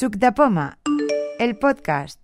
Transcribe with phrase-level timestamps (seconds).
[0.00, 0.16] Suc
[1.38, 2.18] el podcast.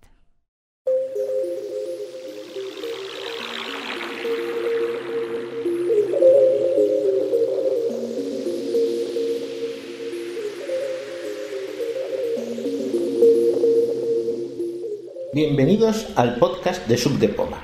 [15.35, 17.63] Bienvenidos al podcast de Poma.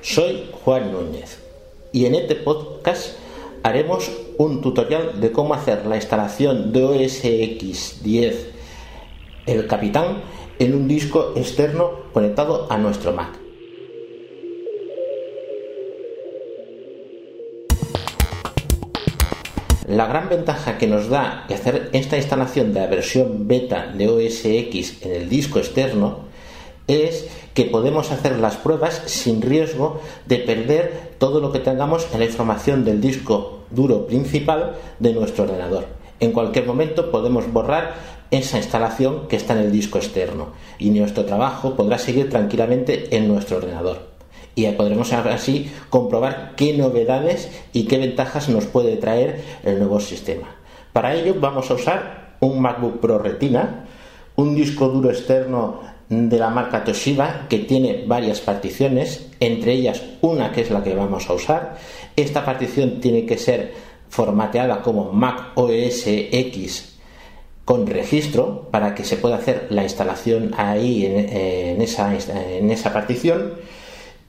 [0.00, 1.38] Soy Juan Núñez
[1.92, 3.16] y en este podcast
[3.62, 8.53] haremos un tutorial de cómo hacer la instalación de OS X 10
[9.46, 10.22] El Capitán
[10.58, 13.38] en un disco externo conectado a nuestro Mac.
[19.86, 24.46] La gran ventaja que nos da hacer esta instalación de la versión beta de OS
[24.46, 26.20] X en el disco externo
[26.86, 32.20] es que podemos hacer las pruebas sin riesgo de perder todo lo que tengamos en
[32.20, 35.84] la información del disco duro principal de nuestro ordenador.
[36.20, 37.94] En cualquier momento podemos borrar
[38.34, 40.48] esa instalación que está en el disco externo
[40.78, 44.14] y nuestro trabajo podrá seguir tranquilamente en nuestro ordenador.
[44.56, 50.56] Y podremos así comprobar qué novedades y qué ventajas nos puede traer el nuevo sistema.
[50.92, 53.86] Para ello vamos a usar un MacBook Pro Retina,
[54.36, 60.52] un disco duro externo de la marca Toshiba que tiene varias particiones, entre ellas una
[60.52, 61.76] que es la que vamos a usar.
[62.14, 63.72] Esta partición tiene que ser
[64.08, 66.93] formateada como Mac OS X
[67.64, 73.54] con registro para que se pueda hacer la instalación ahí en, esa, en esa partición.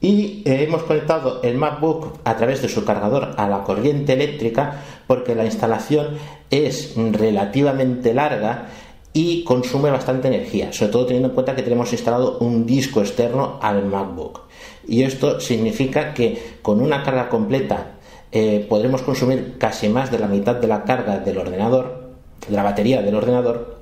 [0.02, 4.84] Y eh, hemos conectado el MacBook a través de su cargador a la corriente eléctrica
[5.08, 6.18] porque la instalación
[6.52, 8.68] es relativamente larga
[9.14, 13.60] y consume bastante energía, sobre todo teniendo en cuenta que tenemos instalado un disco externo
[13.62, 14.42] al MacBook.
[14.88, 17.94] Y esto significa que con una carga completa
[18.32, 22.05] eh, podremos consumir casi más de la mitad de la carga del ordenador,
[22.50, 23.76] la batería del ordenador,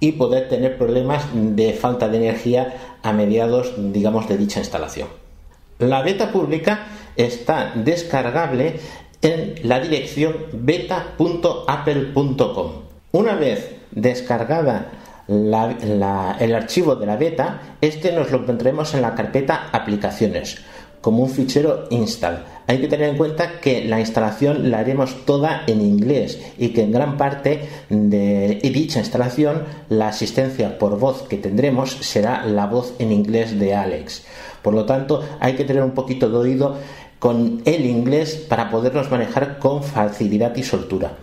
[0.00, 5.08] y poder tener problemas de falta de energía a mediados, digamos, de dicha instalación.
[5.78, 8.80] La beta pública está descargable
[9.20, 11.30] en la dirección beta.apple.com
[13.12, 14.92] una vez descargada
[15.26, 20.58] el archivo de la beta, este nos lo encontraremos en la carpeta aplicaciones
[21.00, 22.44] como un fichero install.
[22.70, 26.82] Hay que tener en cuenta que la instalación la haremos toda en inglés y que
[26.82, 32.94] en gran parte de dicha instalación la asistencia por voz que tendremos será la voz
[33.00, 34.22] en inglés de Alex.
[34.62, 36.76] Por lo tanto, hay que tener un poquito de oído
[37.18, 41.14] con el inglés para podernos manejar con facilidad y soltura.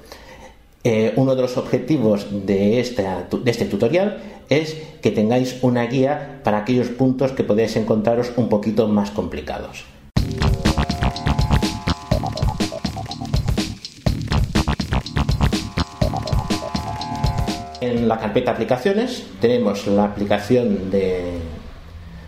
[0.84, 4.18] Eh, uno de los objetivos de, de este tutorial
[4.50, 9.85] es que tengáis una guía para aquellos puntos que podéis encontraros un poquito más complicados.
[17.87, 21.39] En la carpeta aplicaciones tenemos la aplicación de,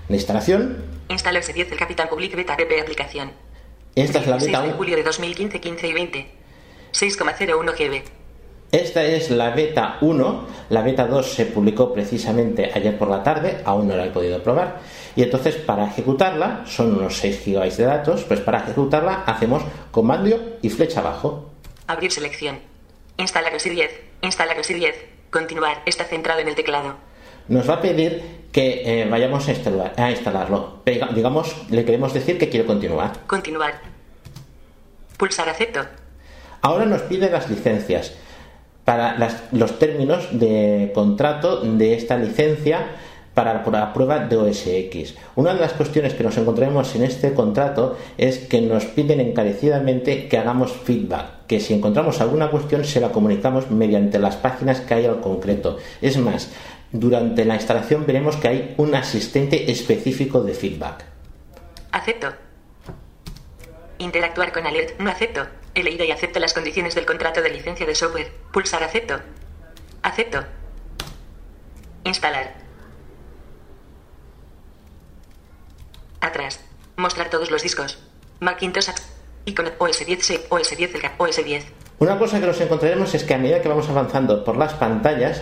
[0.07, 0.85] instalación.
[1.09, 3.33] Instalarse 10 el Capital Public Beta app aplicación.
[3.93, 4.73] Esta es la beta 1.
[4.75, 6.27] julio de 2015, 15 y 20.
[6.93, 8.03] 6,01 GB.
[8.71, 13.57] Esta es la beta 1, la beta 2 se publicó precisamente ayer por la tarde,
[13.65, 14.79] aún no la he podido probar.
[15.17, 20.57] Y entonces para ejecutarla, son unos 6 GB de datos, pues para ejecutarla hacemos comando
[20.61, 21.49] y flecha abajo.
[21.87, 22.59] Abrir selección.
[23.17, 24.01] Instalar OSI 10.
[24.21, 25.18] Instalar OSI 10.
[25.29, 25.81] Continuar.
[25.85, 26.95] Está centrado en el teclado.
[27.47, 30.79] Nos va a pedir que eh, vayamos a, a instalarlo.
[30.85, 33.25] Digamos, le queremos decir que quiero continuar.
[33.27, 33.81] Continuar.
[35.17, 35.81] Pulsar acepto.
[36.61, 38.13] Ahora nos pide las licencias
[38.85, 39.15] para
[39.51, 42.87] los términos de contrato de esta licencia
[43.39, 45.15] para la prueba de OS X.
[45.37, 50.27] Una de las cuestiones que nos encontraremos en este contrato es que nos piden encarecidamente
[50.27, 54.93] que hagamos feedback, que si encontramos alguna cuestión se la comunicamos mediante las páginas que
[54.93, 55.77] hay al concreto.
[56.01, 56.51] Es más,
[56.91, 61.05] durante la instalación veremos que hay un asistente específico de feedback.
[61.93, 62.33] Acepto.
[63.99, 64.99] Interactuar con Alert.
[64.99, 65.47] No acepto.
[65.75, 68.33] He leído y acepto las condiciones del contrato de licencia de software.
[68.51, 69.15] Pulsar acepto.
[70.01, 70.43] Acepto.
[72.03, 72.68] Instalar.
[76.21, 76.59] Atrás.
[76.95, 77.99] Mostrar todos los discos.
[78.39, 78.89] Macintosh.
[79.45, 81.65] Icono OS 10 OS 10 OS 10.
[81.99, 85.41] Una cosa que nos encontraremos es que a medida que vamos avanzando por las pantallas,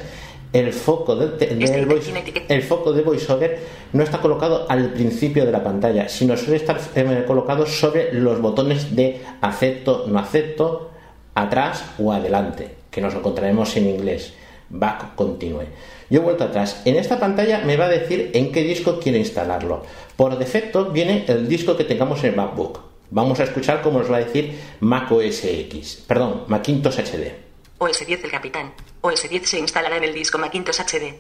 [0.54, 3.60] el foco del, este el foco de VoiceOver
[3.94, 8.40] no está colocado al principio de la pantalla, sino suele estar eh, colocado sobre los
[8.42, 10.92] botones de acepto, no acepto,
[11.36, 14.34] atrás o adelante, que nos encontraremos en inglés.
[14.70, 15.68] Back continue.
[16.10, 16.82] Yo he vuelto atrás.
[16.86, 19.84] En esta pantalla me va a decir en qué disco quiero instalarlo.
[20.18, 22.80] Por defecto viene el disco que tengamos en el MacBook.
[23.12, 27.32] Vamos a escuchar cómo nos va a decir Mac OS X, perdón, Macintosh HD.
[27.78, 28.74] OS 10 el capitán.
[29.02, 31.14] OS 10 se instalará en el disco Macintosh HD.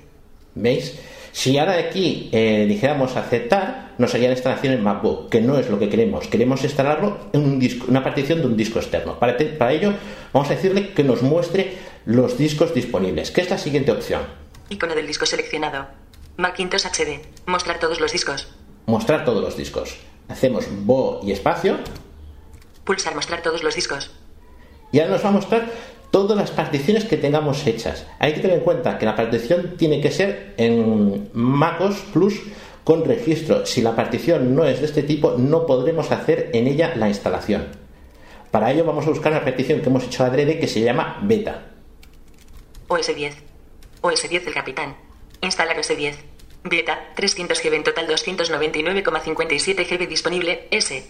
[0.55, 0.97] ¿Veis?
[1.31, 5.69] Si ahora aquí eh, dijéramos aceptar, nos haría la instalación en MacBook, que no es
[5.69, 6.27] lo que queremos.
[6.27, 9.19] Queremos instalarlo en un disco, una partición de un disco externo.
[9.19, 9.93] Para, te- para ello,
[10.33, 14.23] vamos a decirle que nos muestre los discos disponibles, que es la siguiente opción.
[14.69, 15.85] Icono del disco seleccionado.
[16.37, 17.21] Macintosh HD.
[17.45, 18.47] Mostrar todos los discos.
[18.87, 19.97] Mostrar todos los discos.
[20.29, 21.77] Hacemos bo y espacio,
[22.83, 24.11] Pulsar mostrar todos los discos.
[24.93, 25.69] y ahora nos va a mostrar
[26.09, 28.05] todas las particiones que tengamos hechas.
[28.19, 32.39] Hay que tener en cuenta que la partición tiene que ser en MacOS Plus
[32.85, 33.65] con registro.
[33.65, 37.67] Si la partición no es de este tipo, no podremos hacer en ella la instalación.
[38.51, 41.65] Para ello vamos a buscar una partición que hemos hecho adrede que se llama beta.
[42.87, 43.35] OS 10.
[43.99, 44.95] OS 10 el capitán.
[45.41, 46.17] Instalar OS 10.
[46.69, 51.03] Beta, 300 GB en total 299,57 GB disponible, S.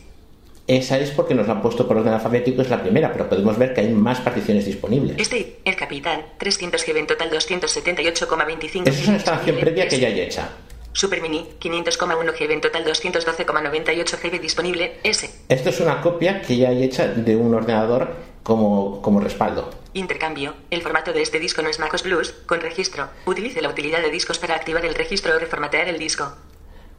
[0.67, 3.57] Esa es porque nos la han puesto por orden alfabético, es la primera, pero podemos
[3.57, 5.17] ver que hay más particiones disponibles.
[5.17, 10.01] Este, el capitán, 300 GB en total 278,25 Esa es una instalación previa que S.
[10.01, 10.49] ya hay hecha.
[10.91, 15.29] Super Mini, 500,1 GB en total 212,98 GB disponible, S.
[15.47, 18.15] Esto es una copia que ya hay hecha de un ordenador
[18.47, 19.69] como, como respaldo.
[19.91, 20.53] Intercambio.
[20.71, 23.09] El formato de este disco no es MacOS Plus, con registro.
[23.25, 26.31] Utilice la utilidad de discos para activar el registro o reformatear el disco.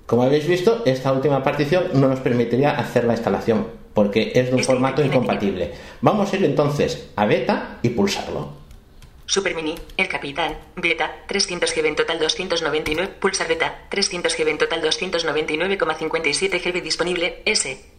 [0.04, 4.52] Como habéis visto, esta última partición no nos permitiría hacer la instalación porque es de
[4.52, 5.72] un Este formato incompatible.
[6.02, 8.52] Vamos a ir entonces a beta y pulsarlo.
[9.24, 14.58] Super Mini, el capitán, beta, 300 GB en total 299, pulsar beta, 300 GB en
[14.58, 17.97] total 299,57 GB disponible, S.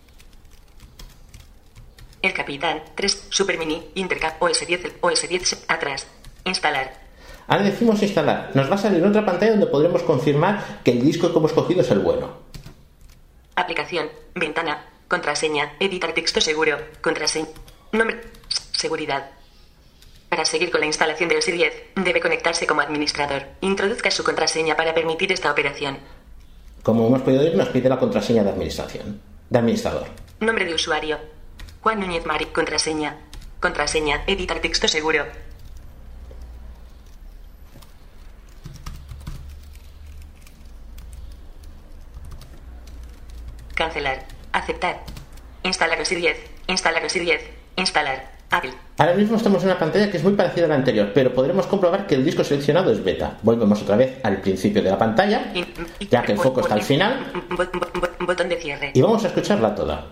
[2.22, 6.08] El capitán, 3, Super Mini, Intercap, OS 10, el OS 10, atrás,
[6.44, 7.10] instalar,
[7.50, 8.52] Ahora decimos instalar.
[8.54, 11.82] Nos va a salir otra pantalla donde podremos confirmar que el disco que hemos cogido
[11.82, 12.38] es el bueno.
[13.56, 17.48] aplicación, ventana, contraseña, editar texto seguro, contraseña,
[17.92, 18.22] nombre,
[18.72, 19.32] seguridad.
[20.30, 23.48] Para seguir con la instalación de OS 10, debe conectarse como administrador.
[23.62, 25.98] Introduzca su contraseña para permitir esta operación.
[26.84, 29.20] Como hemos podido ver, nos pide la contraseña de administración,
[29.50, 30.06] de administrador.
[30.40, 31.18] Nombre de usuario.
[31.82, 32.46] Juan Núñez Mari.
[32.48, 33.18] Contraseña.
[33.60, 34.24] Contraseña.
[34.28, 35.26] Editar texto seguro.
[43.76, 44.26] Cancelar.
[44.52, 45.02] Aceptar.
[45.64, 46.38] Instalar OSI 10.
[46.68, 47.42] Instalar OSI 10.
[47.78, 48.40] Instalar.
[48.52, 48.72] Apple.
[48.98, 51.68] Ahora mismo estamos en una pantalla que es muy parecida a la anterior, pero podremos
[51.68, 53.38] comprobar que el disco seleccionado es beta.
[53.44, 55.54] Volvemos otra vez al principio de la pantalla,
[56.10, 57.88] ya que el foco está al final, Bo- bo-
[58.20, 58.92] bo- Botón de cierre.
[58.96, 60.04] y vamos a escucharla toda.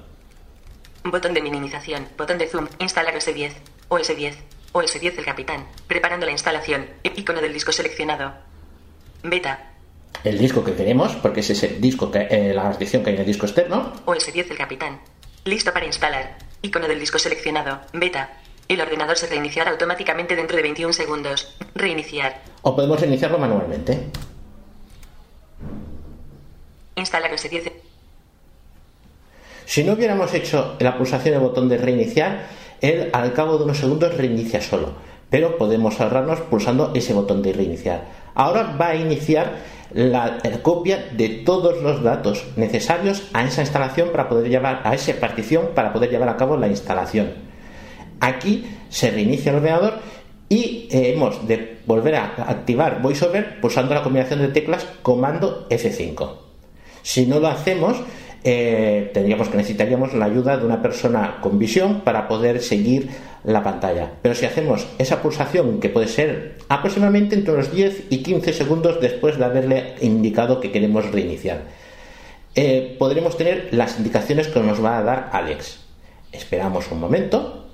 [1.11, 2.07] Botón de minimización.
[2.17, 2.67] Botón de zoom.
[2.79, 3.55] Instalar OS 10.
[3.89, 4.37] OS 10.
[4.73, 5.67] OS 10 el capitán.
[5.87, 6.87] Preparando la instalación.
[7.03, 8.33] Icono del disco seleccionado.
[9.23, 9.71] Beta.
[10.23, 13.21] El disco que queremos, porque es ese disco que, eh, la partición que hay en
[13.21, 14.99] el disco externo, OS 10 el capitán.
[15.45, 16.37] Listo para instalar.
[16.61, 17.81] Icono del disco seleccionado.
[17.93, 18.41] Beta.
[18.67, 21.55] El ordenador se reiniciará automáticamente dentro de 21 segundos.
[21.73, 22.41] Reiniciar.
[22.63, 24.09] o podemos iniciarlo manualmente.
[26.95, 27.86] Instalar OS 10.
[29.67, 32.47] Si no hubiéramos hecho la pulsación del botón de reiniciar,
[32.79, 34.93] él al cabo de unos segundos reinicia solo.
[35.29, 38.05] Pero podemos ahorrarnos pulsando ese botón de reiniciar.
[38.33, 39.57] Ahora va a iniciar
[39.91, 45.13] la, copia de todos los datos necesarios a esa instalación para poder llevar a esa
[45.19, 47.33] partición para poder llevar a cabo la instalación.
[48.21, 49.95] Aquí se reinicia el ordenador
[50.47, 56.47] y eh, hemos de volver a activar VoiceOver pulsando la combinación de teclas comando F5.
[57.03, 57.97] Si no lo hacemos,
[58.49, 63.09] eh, tendríamos que necesitaríamos la ayuda de una persona con visión para poder seguir
[63.43, 64.13] la pantalla.
[64.21, 69.01] Pero si hacemos esa pulsación, que puede ser aproximadamente entre unos 10 y 15 segundos
[69.01, 71.63] después de haberle indicado que queremos reiniciar,
[72.55, 75.81] eh, podremos tener las indicaciones que nos va a dar Alex.
[76.31, 77.65] Esperamos un momento.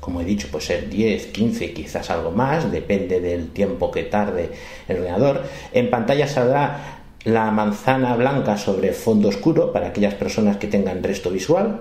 [0.00, 4.52] Como he dicho, puede ser 10, 15, quizás algo más, depende del tiempo que tarde
[4.88, 5.42] el ordenador.
[5.74, 11.30] En pantalla saldrá la manzana blanca sobre fondo oscuro para aquellas personas que tengan resto
[11.30, 11.80] visual.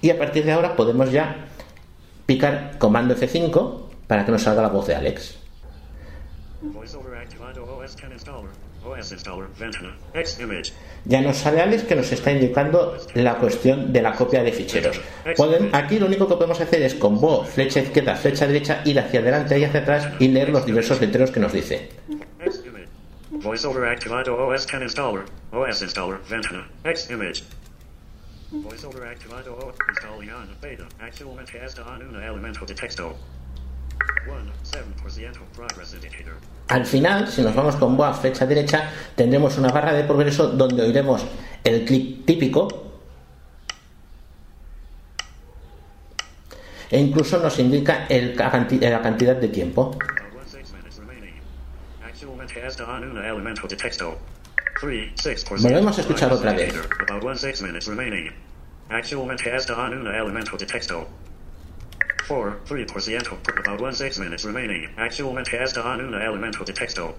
[0.00, 1.46] Y a partir de ahora podemos ya
[2.26, 5.36] picar comando F5 para que nos salga la voz de Alex.
[6.62, 8.50] VoiceOver activado OS 10 installer.
[8.84, 9.96] OS installer ventana.
[10.14, 10.72] X image.
[11.04, 15.00] Ya nos sale Alex que nos está indicando la cuestión de la copia de ficheros.
[15.72, 19.20] Aquí lo único que podemos hacer es con voz, flecha izquierda, flecha derecha, ir hacia
[19.20, 21.88] adelante y hacia atrás y leer los diversos letreros que nos dice.
[23.42, 25.24] VoiceOver activado OS 10 installer.
[25.50, 26.68] OS installer ventana.
[26.84, 27.42] X image.
[28.50, 30.86] VoiceOver activado OS installando beta.
[31.00, 33.16] Actualmente está en un elemento de texto.
[34.26, 34.52] 1.
[34.62, 36.34] 7% progress indicator.
[36.68, 40.82] Al final, si nos vamos con voz, flecha derecha, tendremos una barra de progreso donde
[40.82, 41.24] oiremos
[41.64, 42.68] el clic típico
[46.90, 49.96] e incluso nos indica el la cantidad de tiempo.
[49.96, 51.40] About one six minutes remaining.
[52.04, 52.39] Actual has on una elemental de texto.
[52.39, 52.39] 3, 6%.
[55.62, 56.74] Volvemos a escuchar otra vez.
[57.08, 58.32] About one six minutes remaining.
[58.88, 61.06] Actual has on una elemental de texto.
[62.26, 63.66] 4, 3%.
[63.66, 64.88] About one six minutes remaining.
[64.96, 67.14] Actual has on una elemental de texto.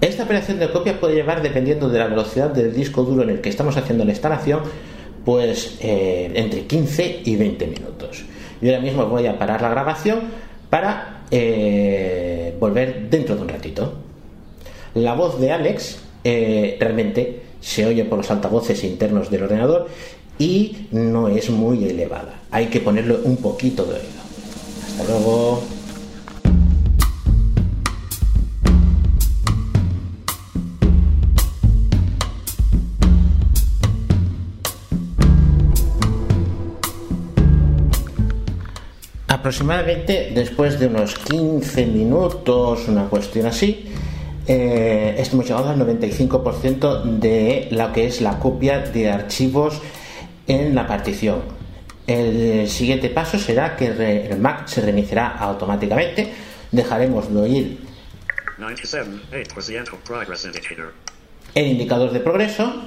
[0.00, 3.40] Esta operación de copia puede llevar, dependiendo de la velocidad del disco duro en el
[3.40, 4.60] que estamos haciendo la instalación,
[5.24, 8.24] pues eh, entre 15 y 20 minutos.
[8.60, 10.20] Yo ahora mismo voy a parar la grabación
[10.68, 12.25] para eh,
[12.58, 13.92] volver dentro de un ratito.
[14.94, 19.88] La voz de Alex eh, realmente se oye por los altavoces internos del ordenador
[20.38, 22.40] y no es muy elevada.
[22.50, 24.06] Hay que ponerle un poquito de oído.
[24.86, 25.75] Hasta luego.
[39.46, 43.86] Aproximadamente después de unos 15 minutos, una cuestión así,
[44.44, 49.80] eh, hemos llegado al 95% de lo que es la copia de archivos
[50.48, 51.42] en la partición.
[52.08, 53.86] El siguiente paso será que
[54.32, 56.32] el Mac se reiniciará automáticamente,
[56.72, 57.78] dejaremos de oír
[58.58, 60.92] 97, 8% progress indicator.
[61.54, 62.82] el indicador de progreso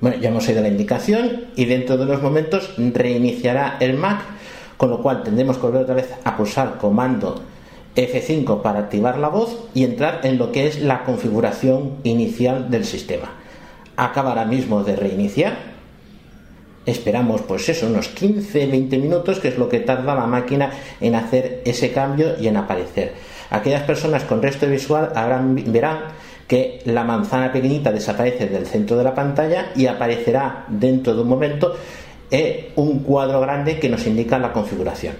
[0.00, 4.20] Bueno, ya hemos oído la indicación y dentro de unos momentos reiniciará el Mac,
[4.76, 7.42] con lo cual tendremos que volver otra vez a pulsar comando
[7.96, 12.84] F5 para activar la voz y entrar en lo que es la configuración inicial del
[12.84, 13.32] sistema.
[13.96, 15.78] Acaba ahora mismo de reiniciar.
[16.86, 21.60] Esperamos pues eso, unos 15-20 minutos, que es lo que tarda la máquina en hacer
[21.64, 23.14] ese cambio y en aparecer.
[23.50, 25.12] Aquellas personas con resto visual
[25.66, 26.00] verán
[26.46, 31.28] que la manzana pequeñita desaparece del centro de la pantalla y aparecerá dentro de un
[31.28, 31.74] momento
[32.30, 35.14] eh, un cuadro grande que nos indica la configuración.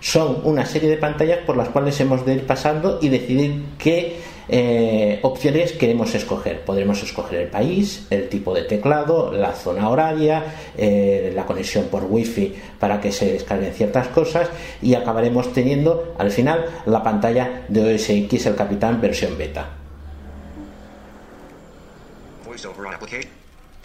[0.00, 4.16] Son una serie de pantallas por las cuales hemos de ir pasando y decidir qué
[4.48, 6.60] eh, opciones queremos escoger.
[6.60, 10.44] Podremos escoger el país, el tipo de teclado, la zona horaria,
[10.76, 14.48] eh, la conexión por wifi para que se descarguen ciertas cosas
[14.80, 19.68] y acabaremos teniendo al final la pantalla de OS X el Capitán versión beta.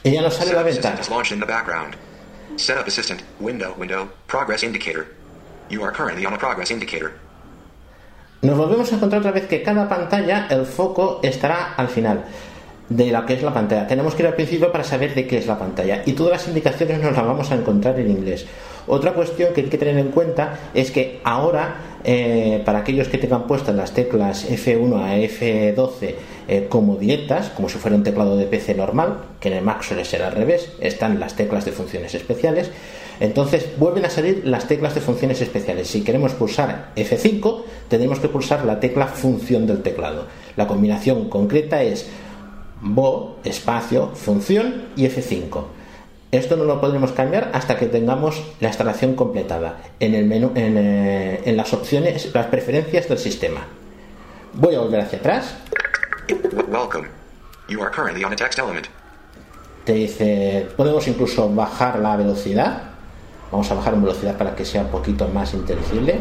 [0.04, 1.00] Y ya nos sale la ventana.
[1.00, 1.96] is launched in the background.
[2.56, 5.08] Setup Assistant, window, window, progress indicator.
[5.70, 7.14] You are currently on a progress indicator.
[8.42, 12.24] Nos volvemos a encontrar otra vez que cada pantalla, el foco estará al final
[12.90, 13.88] de la que es la pantalla.
[13.88, 16.48] Tenemos que ir al principio para saber de qué es la pantalla y todas las
[16.48, 18.46] indicaciones nos las vamos a encontrar en inglés.
[18.86, 23.18] Otra cuestión que hay que tener en cuenta es que ahora, eh, para aquellos que
[23.18, 26.16] tengan puestas las teclas F1 a F12
[26.48, 29.82] eh, como directas, como si fuera un teclado de PC normal, que en el Mac
[29.82, 32.72] suele ser al revés, están las teclas de funciones especiales.
[33.20, 35.88] Entonces vuelven a salir las teclas de funciones especiales.
[35.88, 40.26] Si queremos pulsar F5, tendremos que pulsar la tecla función del teclado.
[40.56, 42.08] La combinación concreta es
[42.80, 45.64] Bo, espacio, función y F5.
[46.32, 50.78] Esto no lo podremos cambiar hasta que tengamos la instalación completada en, el menú, en,
[50.78, 53.62] eh, en las opciones, las preferencias del sistema.
[54.54, 55.56] Voy a volver hacia atrás.
[56.70, 57.08] Welcome.
[57.70, 58.88] You are currently on a text element.
[59.86, 62.97] Te dice, podemos incluso bajar la velocidad.
[63.52, 66.20] Vamos a bajar en velocidad para que sea un poquito más inteligible.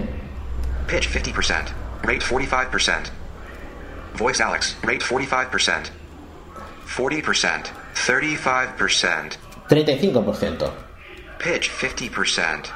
[0.87, 1.65] Pitch 50%.
[2.03, 3.11] Rate 45%.
[4.17, 5.91] Voice Alex, rate 45%.
[6.97, 7.63] 40%.
[7.95, 9.37] 35%.
[9.69, 10.71] 35%.
[11.39, 12.71] Pitch 50%.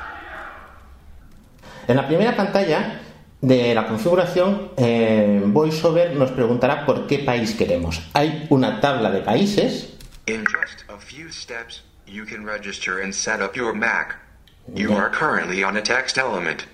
[1.88, 3.00] En la primera pantalla
[3.40, 8.02] de la configuración, eh, VoiceOver nos preguntará por qué país queremos.
[8.12, 9.94] Hay una tabla de países.
[10.26, 14.18] In just a few steps, you can register and set up your Mac.
[14.74, 16.64] You are currently on a text element.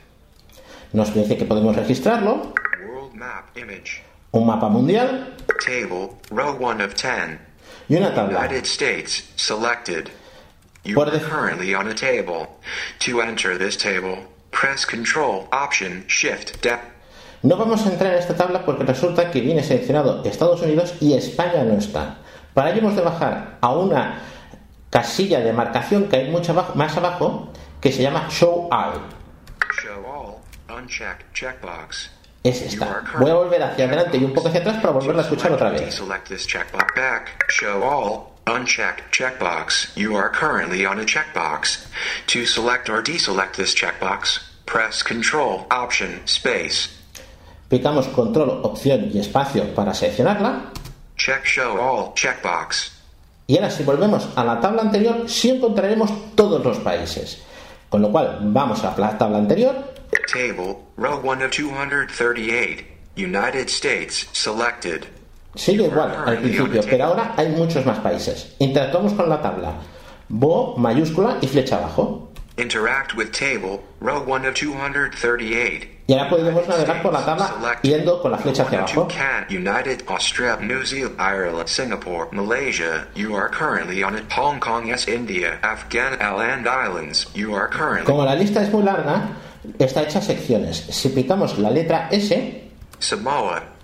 [0.93, 2.53] Nos dice que podemos registrarlo.
[2.87, 4.03] World map image.
[4.33, 5.35] Un mapa mundial
[5.65, 7.39] Table, row 1 of 10.
[7.89, 8.41] y una tabla.
[8.41, 10.11] United States selected.
[10.85, 12.61] You are currently on a table.
[13.01, 16.67] To enter this table, press Control, Option, Shift.
[17.43, 21.15] No vamos a entrar en esta tabla porque resulta que viene seleccionado Estados Unidos y
[21.15, 22.19] España no está.
[22.53, 24.21] Para ello hemos de bajar a una
[24.91, 29.01] casilla de marcación que hay mucho más abajo que se llama Show All.
[29.83, 32.11] Show all, unchecked checkbox.
[32.43, 33.03] Es esta.
[33.19, 35.71] Voy a volver hacia adelante y un poco hacia atrás para volverla a escuchar otra
[35.71, 36.01] vez.
[38.49, 39.97] Unchecked checkbox.
[39.97, 41.87] You are currently on a checkbox.
[42.29, 46.89] To select or deselect this checkbox, press Control Option Space.
[47.69, 50.71] Picamos control, opción y espacio para seleccionarla.
[51.17, 52.93] Check show all checkbox.
[53.49, 57.43] Y ahora si volvemos a la tabla anterior, sí encontraremos todos los países.
[57.89, 59.75] Con lo cual, vamos a la tabla anterior.
[60.33, 62.85] Table, row 1 of 238.
[63.17, 65.07] United States selected.
[65.55, 68.55] Sigue igual al principio, pero ahora hay muchos más países.
[68.59, 69.73] Interactuamos con la tabla.
[70.29, 72.33] Bo, mayúscula y flecha abajo.
[72.59, 75.89] Interact with table, row 1 of 238.
[76.09, 79.09] Y ahora podemos navegar por la tabla yendo con la flecha hacia abajo.
[79.51, 83.09] United, Australia, New Zealand, Ireland, Singapore, Malaysia.
[83.15, 84.25] You are currently on it.
[84.33, 87.27] Hong Kong, yes, India, Afghan, Land Islands.
[87.35, 89.37] You are currently Como la lista es muy larga,
[89.79, 90.77] está hecha secciones.
[90.91, 92.63] Si picamos la letra S,
[93.01, 93.76] Samoa.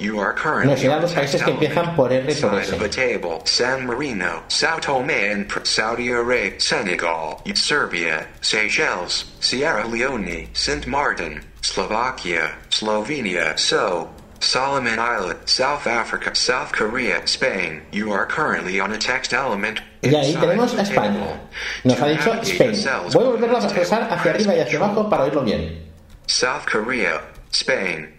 [0.00, 2.72] You are currently Nos on los países text que empiezan por R element por S.
[2.72, 3.42] of a table.
[3.44, 12.52] San Marino, Sao Tome and Saudi Arabia, Senegal, Serbia, Seychelles, Sierra Leone, Saint Martin, Slovakia,
[12.70, 14.08] Slovenia, So,
[14.40, 17.82] Solomon Island, South Africa, South Korea, Spain.
[17.90, 19.80] You are currently on a text element.
[20.02, 21.40] y ahí tenemos a España.
[21.82, 22.76] Nos ha dicho Spain.
[23.12, 25.42] Voy a volverlo a within the expresar table, hacia arriba y hacia abajo para oírlo
[25.42, 25.90] bien.
[26.26, 28.14] South Korea, Spain.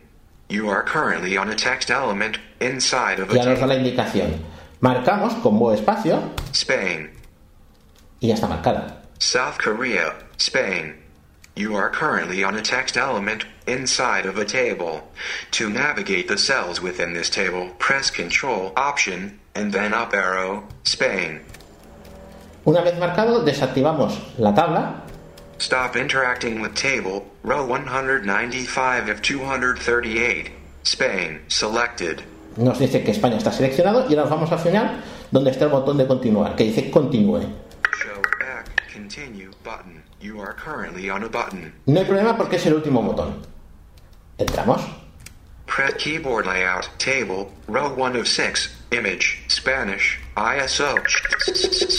[0.49, 4.39] You are currently on a text element inside of a Ya nos da la indicación.
[4.81, 7.11] Marcamos con Bo espacio Spain,
[8.19, 9.03] y ya está marcada.
[9.19, 10.95] South Korea, Spain.
[11.55, 15.03] You are currently on a text element inside of a table.
[15.51, 21.41] To navigate the cells within this table, press Control Option and then up arrow, Spain.
[22.65, 25.03] Una vez marcado, desactivamos la tabla
[25.59, 30.51] Stop interacting with table, row 195 of 238.
[30.83, 32.23] Spain, selected.
[32.57, 35.71] nos dice que España está seleccionado y ahora nos vamos al final donde está el
[35.71, 37.41] botón de continuar que dice continúe.
[37.93, 40.01] Show back, continue button.
[40.21, 41.73] You are currently on a button.
[41.85, 43.41] No hay problema porque es el último botón.
[44.37, 44.81] Entramos.
[45.67, 50.95] Press keyboard layout, table, row 1 of 6, image, Spanish, ISO.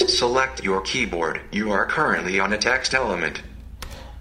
[0.09, 1.41] Select your keyboard.
[1.53, 3.43] You are currently on a text element.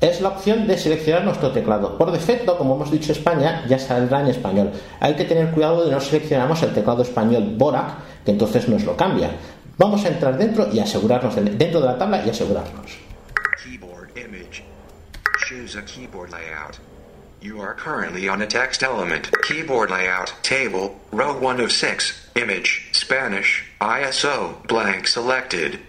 [0.02, 1.98] Es la opción de seleccionar nuestro teclado.
[1.98, 4.72] Por defecto, como hemos dicho España, ya saldrá en español.
[5.02, 8.96] Hay que tener cuidado de no seleccionamos el teclado español Borac, que entonces nos lo
[8.96, 9.32] cambia.
[9.78, 12.98] Vamos a entrar dentro y asegurarnos de- dentro de la tabla y asegurarnos.
[13.64, 14.64] Keyboard image.
[15.48, 16.78] Choose a keyboard layout.
[17.42, 19.30] You are currently on a text element.
[19.48, 25.80] Keyboard layout, table, row 1 of 6, image, Spanish, ISO, blank selected.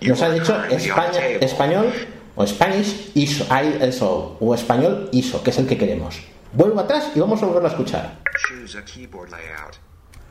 [0.00, 1.92] You Nos ha dicho España, español
[2.36, 3.46] o Spanish ISO,
[3.88, 6.20] ISO o español ISO, que es el que queremos.
[6.52, 8.18] Vuelvo atrás y vamos a volverlo a escuchar.
[8.48, 9.76] Choose a keyboard layout.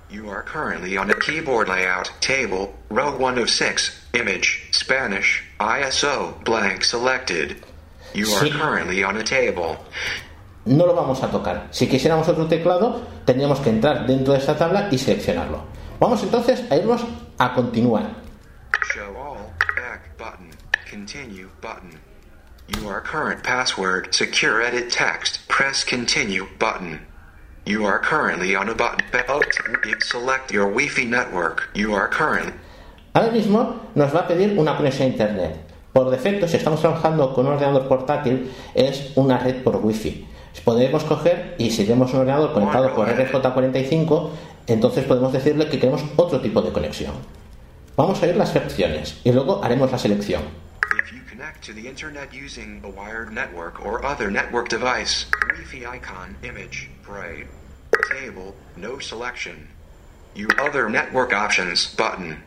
[0.10, 6.36] You are currently on a keyboard layout table, row 1 of 6, image, Spanish, ISO,
[6.46, 7.58] blank selected.
[8.14, 8.52] You are Sí.
[8.52, 9.78] currently on a table.
[10.66, 11.68] No lo vamos a tocar.
[11.72, 15.64] Si quisiéramos otro teclado, tendríamos que entrar dentro de esta tabla y seleccionarlo.
[16.00, 17.02] Vamos entonces a irnos
[17.38, 18.04] a continuar.
[18.94, 19.13] Show
[20.94, 22.00] continue button.
[22.68, 27.00] You are current password, secure edit text, press continue button.
[27.66, 29.02] You are currently on a button.
[30.02, 31.70] Select your Wi-Fi network.
[31.74, 32.54] You are currently
[33.16, 35.58] Ahora mismo nos va a pedir una conexión a internet.
[35.94, 40.28] Por defecto, si estamos trabajando con un ordenador portátil, es una red por wifi.
[40.64, 44.30] Podemos coger y si tenemos un ordenador conectado por RJ45,
[44.68, 47.14] entonces podemos decirle que queremos otro tipo de conexión.
[47.98, 50.42] Vamos a ir las opciones y luego haremos la selección.
[51.44, 56.90] Connect to the internet using a wired network or other network device, Wi-Fi icon, image,
[57.04, 57.48] bright,
[58.10, 59.68] table, no selection.
[60.36, 62.42] You other network options button.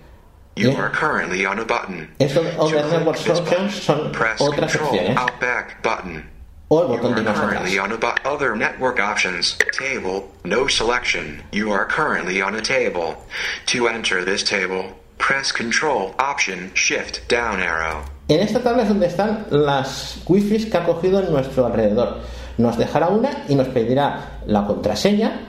[0.56, 0.80] You Yeah.
[0.80, 2.08] are currently on a button.
[2.18, 5.16] De To Other Network Options son button, press otras Control opciones.
[5.18, 6.30] Out back button.
[6.70, 10.68] O el You botón de are currently on a bu- other network options table, no
[10.68, 11.42] selection.
[11.52, 13.26] You are currently on a table.
[13.66, 18.06] To enter this table, press Control Option Shift down arrow.
[18.28, 22.18] En esta tabla es donde están las wifi que ha cogido en nuestro alrededor.
[22.58, 25.40] Nos dejará una y nos pedirá la contraseña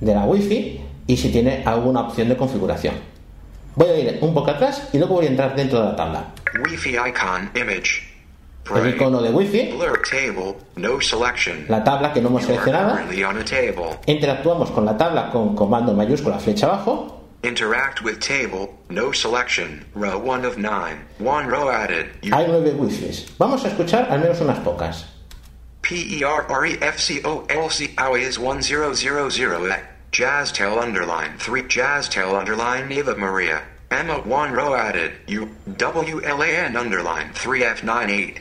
[0.00, 2.94] de la wifi y si tiene alguna opción de configuración.
[3.76, 6.24] Voy a ir un poco atrás y luego voy a entrar dentro de la tabla.
[6.64, 8.16] Wi-Fi icon image.
[8.74, 9.78] El icono de wifi,
[10.10, 10.98] table, no
[11.68, 12.98] la tabla que no hemos seleccionado.
[14.06, 17.15] Interactuamos con la tabla con comando mayúscula flecha abajo.
[17.46, 19.84] Interact with table, no selection.
[19.94, 20.98] Row 1 of 9.
[21.18, 22.10] One row added.
[22.20, 23.24] You Hay nueve wifi.
[23.38, 25.04] Vamos a escuchar al menos unas pocas.
[25.80, 29.86] P E R R E F C O L C O is 1000 X.
[30.10, 33.62] Jazztail underline 3 Jazz Jazztail underline Eva Maria.
[33.92, 35.12] Emma 1 row added.
[35.28, 38.40] U W L A N underline 3 F 98.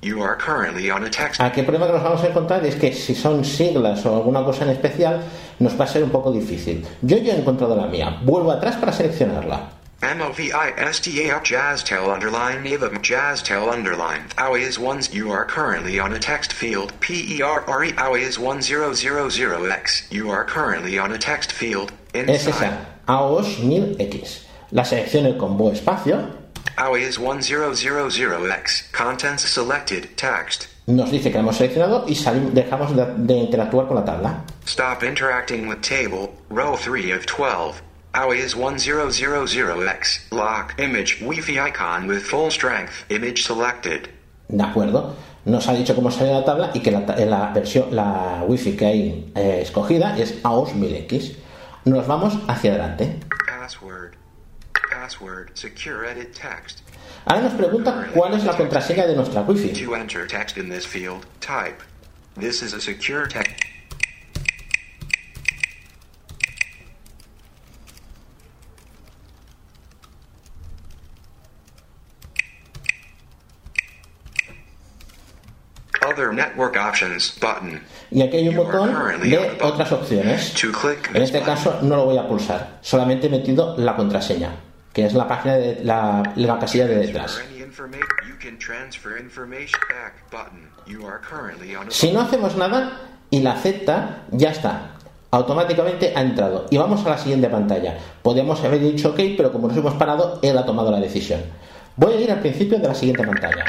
[0.00, 1.40] You are currently on a text.
[1.40, 4.44] Aquí el problema que nos vamos a encontrar es que si son siglas o alguna
[4.44, 5.22] cosa en especial,
[5.58, 6.86] nos va a ser un poco difícil.
[7.02, 8.20] Yo ya he encontrado la mía.
[8.22, 9.70] Vuelvo atrás para seleccionarla.
[10.00, 16.52] M-O-V-I-S-T-A-L Jazztel underline Eva Jazztel underline How is ones you are currently on a text
[16.52, 22.86] field P-E-R-R-E How is 1000X You are currently on a text field Es inside esa,
[23.08, 24.44] AOS 1000X.
[24.70, 26.18] La selecciono con bo espacio.
[26.98, 33.34] Is 1000X Contents selected text Nos dice que hemos seleccionado y salim- dejamos de, de
[33.34, 34.42] interactuar con la tabla.
[34.66, 37.82] Stop interacting with table row 3 of 12
[38.14, 44.08] How is 1000X Lock image Wi-Fi icon with full strength Image selected
[44.48, 45.14] De acuerdo.
[45.44, 49.32] Nos ha dicho cómo sale la tabla y que la versión, la wifi que hay
[49.34, 51.36] eh, escogida es AOS 1000X.
[51.84, 53.18] Nos vamos hacia adelante.
[53.46, 54.12] Password.
[54.90, 54.96] Password.
[54.96, 54.97] Secure edit text.
[57.26, 59.72] Ahora nos pregunta cuál es la contraseña de nuestra wifi.
[59.84, 61.82] To enter text in this field, type.
[62.36, 63.64] This is a secure text.
[76.02, 77.82] Other network options button.
[78.10, 80.54] Y aquí hay un botón de otras opciones.
[81.12, 84.52] En este caso no lo voy a pulsar, solamente he metido la contraseña,
[84.98, 87.40] que es la página de la, la casilla de detrás.
[91.88, 94.96] Si no hacemos nada y la acepta, ya está.
[95.30, 96.66] Automáticamente ha entrado.
[96.70, 97.96] Y vamos a la siguiente pantalla.
[98.22, 101.42] Podemos haber dicho ok, pero como nos hemos parado, él ha tomado la decisión.
[101.94, 103.66] Voy a ir al principio de la siguiente pantalla.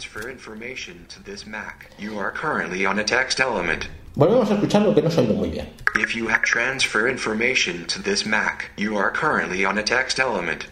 [0.00, 1.90] Transfer information to this Mac.
[1.98, 3.86] You are currently on a text element.
[4.16, 5.68] Volvemos a escuchar lo que no oído muy bien.
[5.96, 10.64] If you have transfer information to this Mac, you are currently on a text element.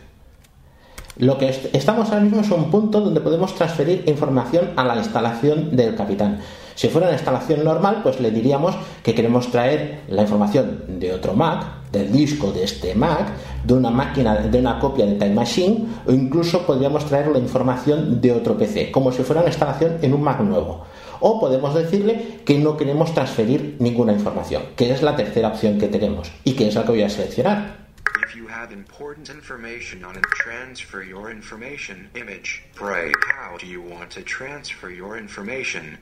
[1.18, 4.96] Lo que est- estamos ahora mismo es un punto donde podemos transferir información a la
[4.96, 6.40] instalación del capitán.
[6.78, 11.34] Si fuera una instalación normal, pues le diríamos que queremos traer la información de otro
[11.34, 13.32] Mac, del disco de este Mac,
[13.64, 18.20] de una máquina, de una copia de Time Machine, o incluso podríamos traer la información
[18.20, 20.84] de otro PC, como si fuera una instalación en un Mac nuevo.
[21.18, 25.88] O podemos decirle que no queremos transferir ninguna información, que es la tercera opción que
[25.88, 27.88] tenemos y que es la que voy a seleccionar.
[28.24, 32.62] If you have important information on it, transfer your information image.
[32.76, 35.98] Pray, how do you want to transfer your information?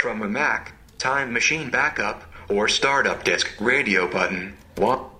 [0.00, 4.54] From a Mac, Time Machine Backup, or Startup Disk Radio button.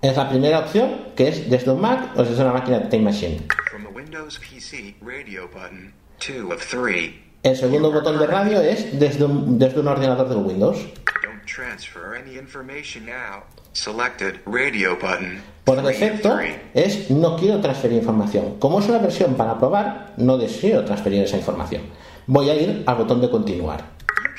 [0.01, 3.47] Es la primera opción, que es desde un Mac o desde una máquina Time Machine.
[3.69, 5.93] From a Windows PC Radio button.
[6.19, 7.21] Two of three.
[7.43, 10.77] El segundo botón de radio es desde un, desde un ordenador de Windows.
[11.23, 13.43] Don't transfer any information now.
[13.73, 15.41] Selected radio button.
[15.65, 16.39] Por defecto
[16.73, 18.59] es no quiero transferir información.
[18.59, 21.83] Como es una versión para probar, no deseo transferir esa información.
[22.27, 23.93] Voy a ir al botón de continuar.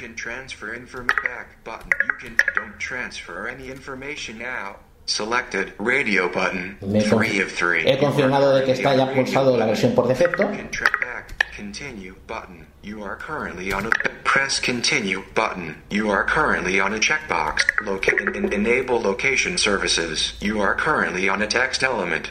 [0.04, 1.90] Can transfer information back button.
[2.06, 4.76] You can don't transfer any information now.
[5.06, 6.76] Selected radio button.
[6.82, 7.84] Me Three of three.
[7.84, 10.36] he confirmado de que está ya pulsado la versión por defecto.
[10.36, 10.52] button.
[10.52, 11.46] You can track back.
[11.56, 12.66] Continue button.
[12.82, 13.90] You are currently on a
[14.24, 15.80] press continue button.
[15.88, 17.62] You are currently on a checkbox.
[17.86, 20.34] Locate en- en- enable location services.
[20.38, 22.30] You are currently on a text element.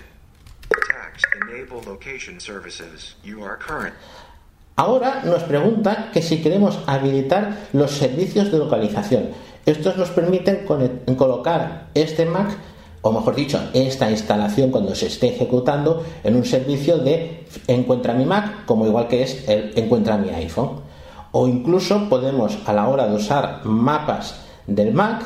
[0.91, 3.15] Text enable location services.
[3.23, 3.95] You are current.
[4.75, 9.29] Ahora nos pregunta que si queremos habilitar los servicios de localización.
[9.67, 10.65] Estos nos permiten
[11.15, 12.57] colocar este Mac,
[13.03, 18.25] o mejor dicho, esta instalación cuando se esté ejecutando en un servicio de encuentra mi
[18.25, 20.81] Mac, como igual que es el encuentra mi iPhone.
[21.31, 25.23] O incluso podemos, a la hora de usar mapas del Mac,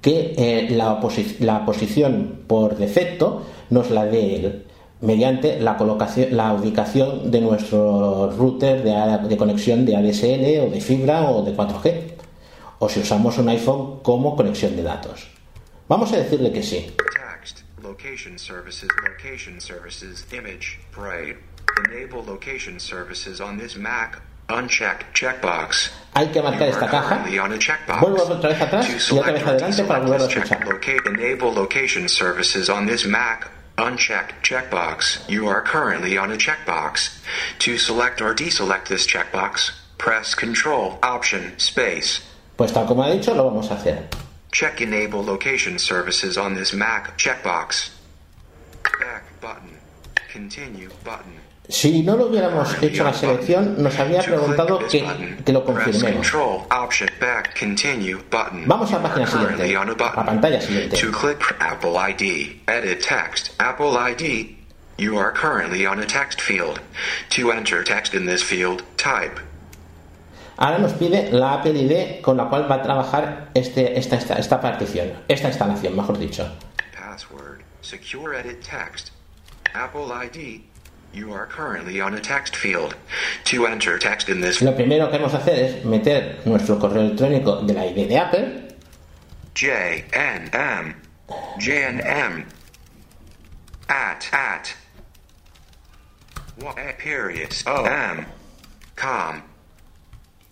[0.00, 1.00] que eh, la,
[1.40, 4.63] la posición por defecto nos la dé él
[5.04, 10.80] mediante la colocación, la ubicación de nuestro router de, de conexión de ADSL o de
[10.80, 12.14] fibra o de 4G,
[12.78, 15.28] o si usamos un iPhone como conexión de datos.
[15.88, 16.94] Vamos a decirle que sí.
[16.96, 21.36] Text, location services, location services, image, pray.
[21.90, 24.22] Enable location services on this Mac.
[24.48, 25.90] Unchecked checkbox.
[26.14, 27.24] Hay que marcar esta caja.
[28.00, 30.60] Vuelvo otra vez atrás y otra vez adelante para volverlo a escuchar.
[31.06, 33.53] enable location services on this Mac.
[33.76, 35.28] Unchecked checkbox.
[35.28, 37.18] You are currently on a checkbox.
[37.58, 42.20] To select or deselect this checkbox, press Control Option Space.
[42.56, 44.06] Pues tal como ha dicho, lo vamos a hacer.
[44.52, 47.90] Check enable location services on this Mac checkbox.
[49.00, 49.73] Back button.
[51.68, 56.30] Si no lo hubiéramos hecho la selección, nos habría preguntado que, que lo confirmemos.
[58.66, 60.06] Vamos a la página siguiente, a button.
[60.18, 60.96] a pantalla siguiente.
[61.60, 64.58] Apple ID, edit text, Apple ID.
[64.98, 66.80] You are currently on a text field.
[67.30, 69.40] To enter text in this field, type.
[70.56, 74.34] Ahora nos pide la Apple ID con la cual va a trabajar este, esta, esta,
[74.34, 76.46] esta partición, esta instalación, mejor dicho.
[76.92, 77.62] Password.
[77.80, 79.13] Secure edit text.
[79.74, 80.62] Apple ID.
[81.12, 82.94] You are currently on a text field.
[83.44, 87.02] To enter text in this Lo primero que vamos a hacer es meter nuestro correo
[87.02, 88.76] electrónico de la ID de Apple.
[89.54, 90.94] J N M
[91.58, 92.46] J N M
[93.88, 94.74] at at
[96.60, 98.26] what eh, period O oh, M
[98.96, 99.42] com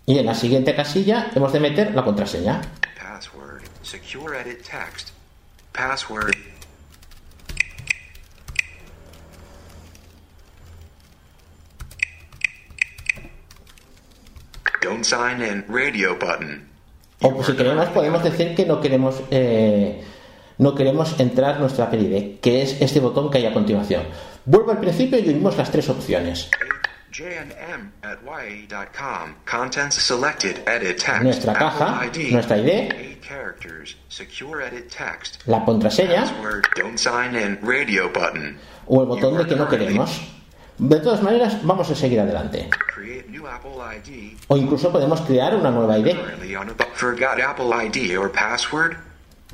[0.05, 2.61] Y en la siguiente casilla hemos de meter la contraseña.
[2.95, 5.11] password secure edit text
[5.71, 6.35] password
[14.83, 15.65] don't sign in.
[15.67, 16.67] Radio button.
[17.21, 20.03] O pues, si queremos podemos decir que no queremos eh,
[20.57, 24.03] no queremos entrar nuestra Apple ID, que es este botón que hay a continuación.
[24.45, 26.49] Vuelvo al principio y oímos las tres opciones.
[27.11, 28.17] jnm at
[28.69, 30.67] ya.com contents selected.
[30.67, 31.21] Edit text.
[31.21, 32.91] Nuestra caja, nuestra ID.
[35.45, 36.25] La contraseña.
[38.87, 40.21] O el botón de que no queremos.
[40.85, 42.69] De todas maneras, vamos a seguir adelante.
[44.47, 46.13] O incluso podemos crear una nueva ID.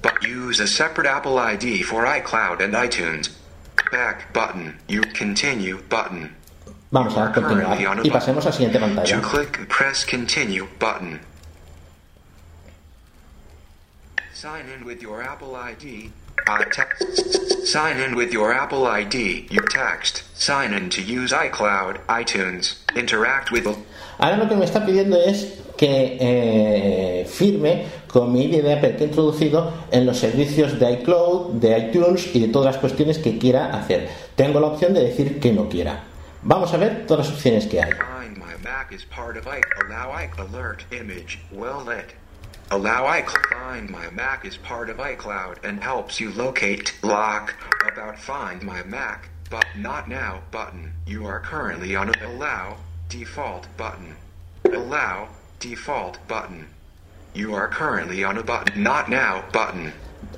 [0.02, 3.30] but use a separate Apple ID for iCloud and iTunes
[3.92, 6.34] back button you continue button
[6.92, 9.22] Vamos a continuar y pasemos a la siguiente To pantalla.
[9.22, 11.20] click, press continue button.
[14.34, 16.12] Sign in with your Apple ID.
[16.50, 16.66] I.
[17.64, 19.48] Sign in with your Apple ID.
[19.52, 20.24] You text.
[20.34, 22.78] Sign in to use iCloud, iTunes.
[22.96, 23.68] Interact with.
[24.18, 28.96] Ahora lo que me está pidiendo es que eh, firme con mi ID de Apple
[28.98, 33.20] que he introducido en los servicios de iCloud, de iTunes y de todas las cuestiones
[33.20, 34.10] que quiera hacer.
[34.36, 36.04] Tengo la opción de decir que no quiera.
[36.42, 37.92] Vamos a ver todas las opciones que hay.
[42.70, 43.02] Find my Mac is part of I.
[43.02, 43.24] Allow I alert image well lit.
[43.24, 47.56] Allow I find my Mac is part of iCloud and helps you locate lock
[47.88, 50.94] about find my Mac but not now button.
[51.08, 52.78] You are currently on a allow
[53.10, 54.16] default button.
[54.72, 55.30] Allow
[55.60, 56.68] default button.
[57.34, 59.92] You are currently on a button not now button.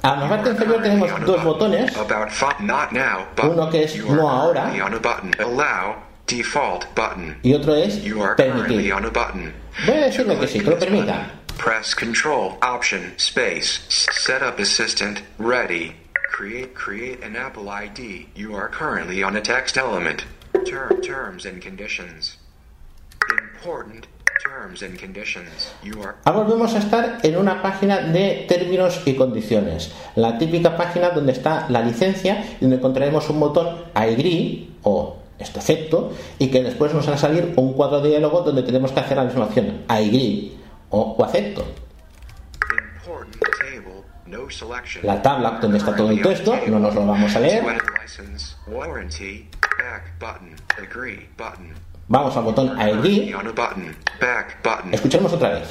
[0.03, 1.95] A la parte inferior tenemos dos botones.
[1.97, 3.51] About not now button.
[3.51, 4.71] Uno que es You no ahora.
[4.81, 5.33] on a button.
[5.39, 7.35] Allow default button.
[7.43, 8.95] Y otro es You are currently permitir.
[8.95, 9.53] on a button.
[9.85, 11.29] Voy a decirle que sí, que lo permita.
[11.61, 15.93] Press Control Option Space Setup Assistant Ready.
[16.33, 18.25] Create create an Apple ID.
[18.33, 20.25] You are currently on a text element.
[20.65, 22.37] Term terms and conditions.
[23.29, 24.07] Important
[24.43, 25.69] terms and conditions.
[25.83, 29.91] You are Ahora volvemos a estar en una página de términos y condiciones.
[30.15, 35.17] La típica página donde está la licencia y donde encontraremos un botón I agree o
[35.37, 38.91] este acepto y que después nos va a salir un cuadro de diálogo donde tenemos
[38.91, 40.60] que hacer la misma opción I agree
[40.91, 41.65] o, o acepto.
[45.03, 47.63] La tabla donde está todo el texto, no nos lo vamos a leer.
[52.07, 53.33] Vamos al botón agree.
[54.91, 55.69] Escuchemos otra vez.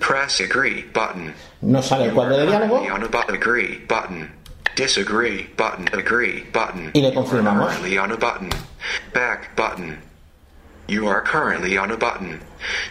[0.00, 1.34] Press agree button.
[1.62, 2.82] Nos sale el cuadro de diálogo
[3.28, 4.30] agree button.
[4.76, 5.88] Disagree button.
[5.92, 6.90] Agree button.
[6.94, 7.72] y le confirmamos.
[9.12, 10.07] Back button.
[10.88, 12.40] You are currently on a button.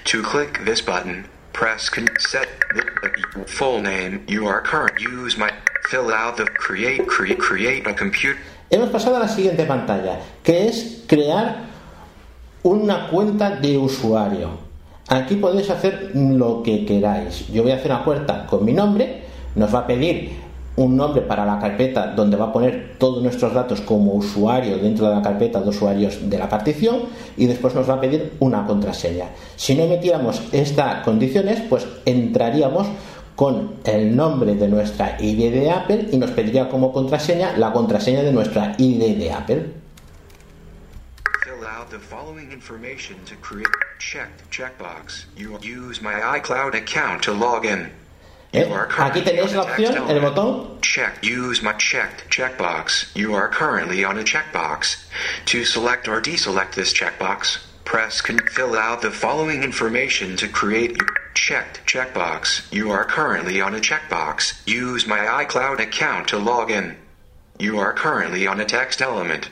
[0.06, 2.86] To click this button, press con- set the
[3.48, 4.24] full name.
[4.28, 5.00] You are current.
[5.02, 5.52] Use my
[5.90, 8.38] fill out the create create create a computer.
[8.70, 11.66] Hemos pasado a la siguiente pantalla, que es crear
[12.62, 14.60] una cuenta de usuario.
[15.10, 17.48] Aquí podéis hacer lo que queráis.
[17.48, 19.24] Yo voy a hacer una cuenta con mi nombre,
[19.56, 20.38] nos va a pedir
[20.78, 25.10] un nombre para la carpeta donde va a poner todos nuestros datos como usuario dentro
[25.10, 27.02] de la carpeta de usuarios de la partición
[27.36, 29.26] y después nos va a pedir una contraseña.
[29.56, 32.88] Si no metiéramos estas condiciones, pues entraríamos
[33.36, 38.22] con el nombre de nuestra ID de Apple y nos pediría como contraseña la contraseña
[38.22, 39.66] de nuestra ID de Apple.
[41.90, 43.66] The following information to create
[43.98, 45.24] checked checkbox.
[45.38, 47.90] You use my iCloud account to log in.
[48.54, 48.66] ¿Eh?
[48.98, 51.22] Aquí tenéis la opción, el botón Check.
[51.22, 53.14] Use my checked checkbox.
[53.14, 55.06] You are currently on a checkbox.
[55.48, 60.98] To select or deselect this checkbox, press con- fill out the following information to create
[61.34, 62.72] checked checkbox.
[62.72, 64.54] You are currently on a checkbox.
[64.66, 66.96] Use my iCloud account to log in.
[67.60, 69.50] You are currently on a text element.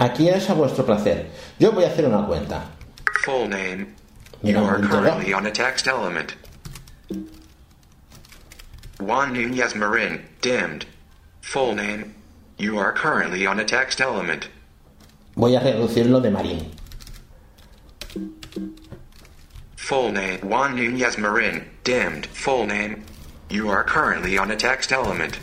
[0.00, 1.26] Aquí es a vuestro placer.
[1.58, 2.62] Yo voy a hacer una cuenta.
[3.24, 3.94] Full name.
[4.42, 6.34] You are currently on a text element.
[8.98, 10.86] Juan Nunez Marin, dimmed.
[11.42, 12.14] Full name.
[12.58, 14.48] You are currently on a text element.
[15.36, 16.70] Voy a reducirlo de Marín.
[19.76, 21.64] Full name Juan Nunez Marin.
[21.84, 22.26] Dimmed.
[22.26, 23.04] Full name.
[23.50, 25.38] You are currently on a text element.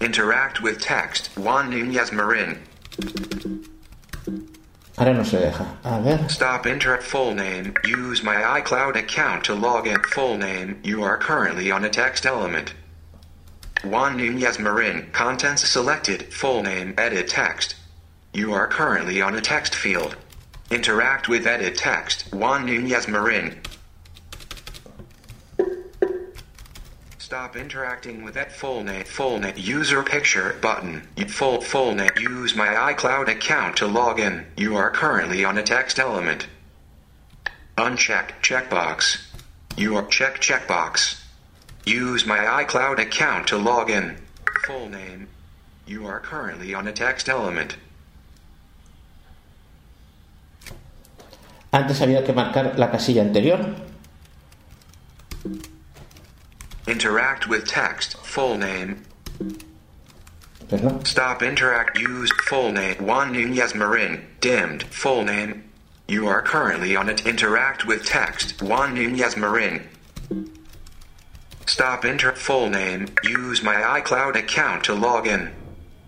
[0.00, 2.62] Interact with text Juan Nunez Marin.
[4.96, 5.66] Ahora no se deja.
[5.82, 6.28] A ver.
[6.28, 7.74] Stop interact full name.
[7.84, 10.00] Use my iCloud account to log in.
[10.04, 10.78] Full name.
[10.84, 12.74] You are currently on a text element.
[13.82, 15.10] Juan Nunez Marin.
[15.10, 16.32] Contents selected.
[16.32, 16.94] Full name.
[16.96, 17.74] Edit text.
[18.32, 20.16] You are currently on a text field.
[20.70, 22.32] Interact with edit text.
[22.32, 23.60] Juan Nunez Marin.
[27.34, 29.02] Stop interacting with that full name.
[29.02, 29.54] Full name.
[29.56, 31.02] User picture button.
[31.16, 32.12] You- Full full name.
[32.16, 34.46] Use my iCloud account to log in.
[34.56, 36.46] You are currently on a text element.
[37.76, 39.18] Uncheck checkbox.
[39.76, 41.22] You are check checkbox.
[41.84, 44.16] Use my iCloud account to log in.
[44.68, 45.26] Full name.
[45.86, 47.74] You are currently on a text element.
[51.72, 53.74] Antes había que marcar la casilla anterior.
[56.86, 58.16] Interact with text.
[58.18, 59.04] Full name.
[60.70, 61.00] No.
[61.04, 61.98] Stop interact.
[61.98, 62.96] Use full name.
[62.96, 64.26] Juan Nunez Marin.
[64.40, 64.82] Dimmed.
[64.84, 65.64] Full name.
[66.06, 67.26] You are currently on it.
[67.26, 68.60] Interact with text.
[68.60, 69.88] Juan Nunez Marin.
[71.66, 73.08] Stop enter full name.
[73.22, 75.52] Use my iCloud account to log in.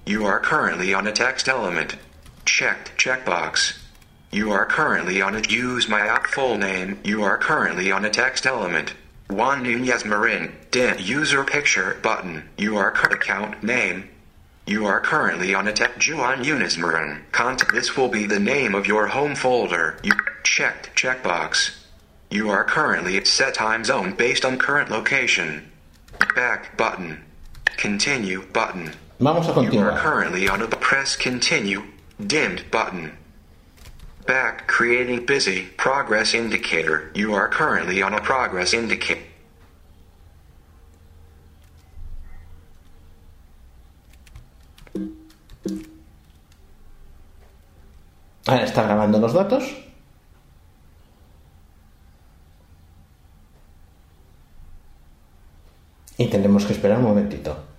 [0.05, 1.97] You are currently on a text element.
[2.45, 3.79] Checked checkbox.
[4.31, 5.51] You are currently on it.
[5.51, 6.99] Use my app full name.
[7.03, 8.93] You are currently on a text element.
[9.29, 10.55] Juan Nunez Marin.
[10.71, 12.49] Dim user picture button.
[12.57, 14.09] You are cur- account name.
[14.67, 17.25] You are currently on a tech Juan Yunus Marin.
[17.33, 17.73] Content.
[17.73, 19.99] This will be the name of your home folder.
[20.03, 20.13] You
[20.45, 21.77] checked checkbox.
[22.31, 25.71] You are currently at set time zone based on current location.
[26.35, 27.25] Back button.
[27.77, 28.93] Continue button.
[29.21, 31.83] Vamos a You are currently on a press continue
[32.25, 33.17] dimmed button.
[34.27, 37.13] Back creating busy progress indicator.
[37.15, 39.23] You are currently on a progress indicator.
[48.49, 49.65] Ahora está grabando los datos.
[56.19, 57.76] Y tendremos que esperar un momentito.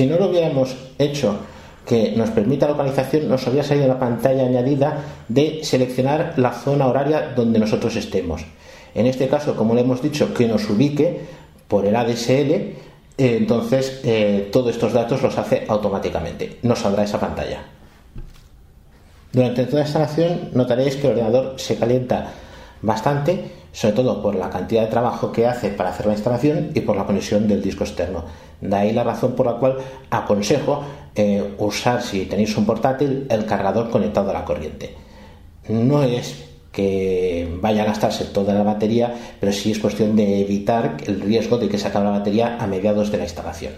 [0.00, 1.40] Si no lo hubiéramos hecho
[1.84, 4.96] que nos permita localización, nos habría salido la pantalla añadida
[5.28, 8.46] de seleccionar la zona horaria donde nosotros estemos.
[8.94, 11.20] En este caso, como le hemos dicho, que nos ubique
[11.68, 12.76] por el ADSL, eh,
[13.18, 16.60] entonces eh, todos estos datos los hace automáticamente.
[16.62, 17.62] Nos saldrá esa pantalla.
[19.34, 22.32] Durante toda la instalación notaréis que el ordenador se calienta
[22.80, 26.80] bastante, sobre todo por la cantidad de trabajo que hace para hacer la instalación y
[26.80, 28.24] por la conexión del disco externo.
[28.60, 29.78] De ahí la razón por la cual
[30.10, 34.94] aconsejo eh, usar, si tenéis un portátil, el cargador conectado a la corriente.
[35.68, 40.96] No es que vaya a gastarse toda la batería, pero sí es cuestión de evitar
[41.06, 43.72] el riesgo de que se acabe la batería a mediados de la instalación.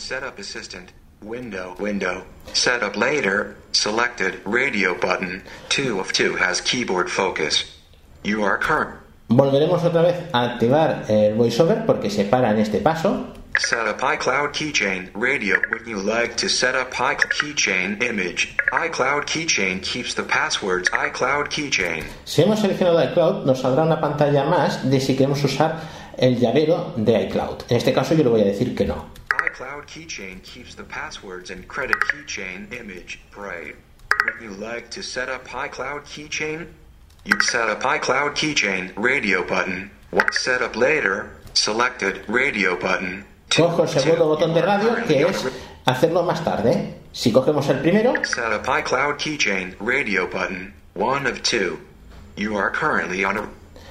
[0.00, 0.99] Setup Assistant.
[1.22, 1.76] Window.
[1.78, 2.24] Window.
[2.54, 3.56] Setup later.
[3.72, 4.40] Selected.
[4.44, 5.42] Radio button.
[5.68, 7.64] 2 of 2 has keyboard focus.
[8.24, 8.96] You are current.
[9.28, 13.26] Volveremos otra vez a activar el voiceover porque se para en este paso.
[13.58, 15.56] Set up iCloud keychain radio.
[15.70, 18.56] Would you like to set up iCloud keychain image?
[18.72, 20.88] iCloud keychain keeps the passwords.
[20.90, 22.04] iCloud keychain.
[22.24, 25.80] Si hemos seleccionado iCloud, nos saldrá una pantalla más de si queremos usar
[26.16, 27.64] el llavero de iCloud.
[27.68, 29.19] En este caso yo le voy a decir que no.
[29.60, 33.20] iCloud keychain keeps the passwords and credit keychain image.
[33.30, 33.76] bright.
[34.24, 36.66] Would you like to set up iCloud keychain?
[37.26, 39.90] You set up iCloud keychain radio button.
[40.12, 41.36] What set up later?
[41.52, 43.26] Selected radio button.
[43.50, 45.44] Cojo el segundo botón de radio que es
[45.84, 46.94] hacerlo más tarde.
[47.12, 50.72] Si cogemos el primero, Set up iCloud keychain radio button.
[50.94, 51.78] One of two.
[52.34, 53.48] You are currently on a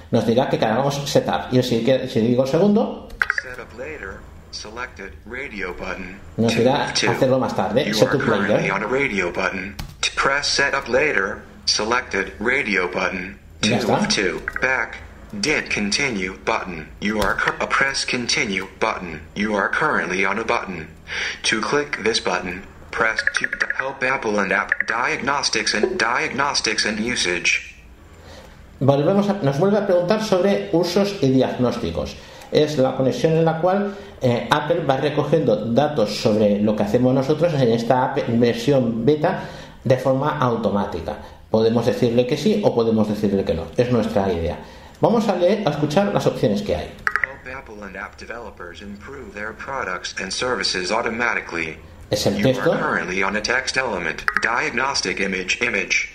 [0.09, 1.53] nos dirá que cargamos setup.
[1.53, 3.07] Y si, si digo el segundo,
[3.43, 4.19] set up later.
[4.51, 6.19] Selected radio button.
[6.37, 7.07] Nos Two dirá of two.
[7.09, 7.85] hacerlo más tarde.
[7.85, 8.71] You Set are to currently ¿eh?
[8.71, 9.75] on a radio button.
[10.01, 11.41] To press setup later.
[11.65, 13.37] Selected radio button.
[13.61, 13.99] Ya Two está.
[14.03, 14.41] of two.
[14.61, 14.97] Back.
[15.39, 16.87] Did continue button.
[16.99, 19.21] You are a press continue button.
[19.35, 20.87] You are currently on a button.
[21.43, 23.47] To click this button, press to
[23.77, 27.75] help Apple and app diagnostics and diagnostics and usage.
[28.81, 32.15] volvemos a- nos vuelve a preguntar sobre usos y diagnósticos.
[32.51, 37.13] Es la conexión en la cual eh, Apple va recogiendo datos sobre lo que hacemos
[37.13, 39.41] nosotros en esta versión beta
[39.83, 41.17] de forma automática.
[41.49, 43.65] Podemos decirle que sí o podemos decirle que no.
[43.75, 44.59] Es nuestra idea.
[45.01, 46.91] Vamos a leer, a escuchar las opciones que hay.
[47.51, 51.77] Apple and app developers improve their products and services automatically.
[52.11, 52.71] Es el You texto.
[52.71, 54.23] are currently on a text element.
[54.43, 56.09] Diagnostic image image.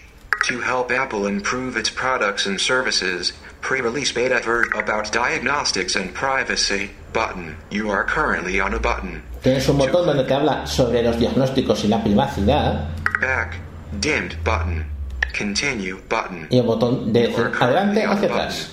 [0.48, 3.32] To help Apple improve its products and services,
[3.68, 7.56] pre-release beta ver about diagnostics and privacy button.
[7.70, 9.22] You are currently on a button.
[9.42, 12.88] Tienes un botón donde te habla sobre los diagnósticos y la privacidad
[13.20, 13.56] Back.
[14.00, 14.84] Dimmed button.
[15.32, 16.46] Continue button.
[16.50, 18.70] y el botón de You decir are currently adelante o on a hacia atrás.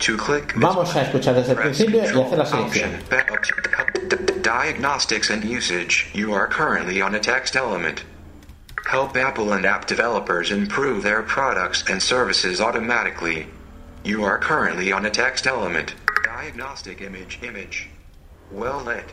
[0.00, 2.94] To click Vamos a escuchar desde el principio y hacer la selección.
[2.94, 3.08] Option.
[3.10, 6.08] Back up to- d- d- Diagnostics and usage.
[6.14, 8.02] You are currently on a text element.
[8.90, 13.46] Help Apple and app developers improve their products and services automatically.
[14.02, 15.94] You are currently on a text element.
[16.24, 17.90] Diagnostic image image.
[18.50, 19.04] Well lit.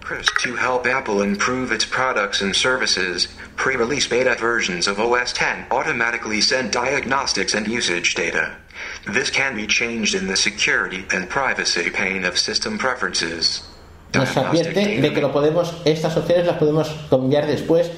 [0.00, 5.66] Chris to help Apple improve its products and services, pre-release beta versions of OS 10
[5.70, 8.56] automatically send diagnostics and usage data.
[9.06, 13.62] This can be changed in the security and privacy pane of system preferences.
[14.14, 17.90] Nos advierte de que lo podemos, estas opciones las podemos cambiar después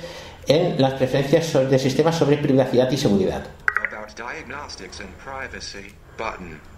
[0.46, 3.46] en las preferencias de sistemas sobre privacidad y seguridad.
[3.88, 5.94] About diagnostics and privacy.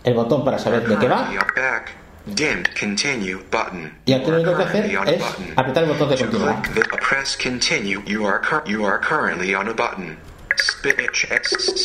[0.05, 1.93] El botón para saber de qué va back.
[2.27, 3.93] Dimmed continue button.
[4.05, 5.23] y aquí lo único que hacer es
[5.57, 6.63] apretar el botón de continuar.
[7.01, 8.03] press continue.
[8.05, 10.17] You are you are currently on a button.
[10.57, 11.27] Spitch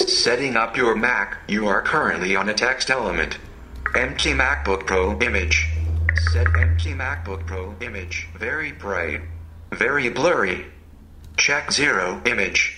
[0.07, 1.37] setting up your Mac.
[1.47, 3.37] You are currently on a text element.
[3.95, 5.67] Empty MacBook Pro image.
[6.31, 8.27] Set empty MacBook Pro image.
[8.35, 9.21] Very bright.
[9.71, 10.65] Very blurry.
[11.37, 12.77] Check zero image.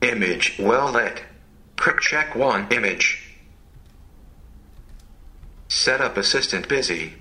[0.00, 1.22] Image well lit.
[2.00, 3.23] Check one image.
[5.84, 7.12] Setup assistant busy.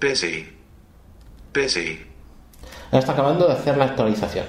[0.00, 0.48] Busy.
[1.52, 2.00] Busy.
[2.86, 4.46] Ahora está acabando de hacer la actualización.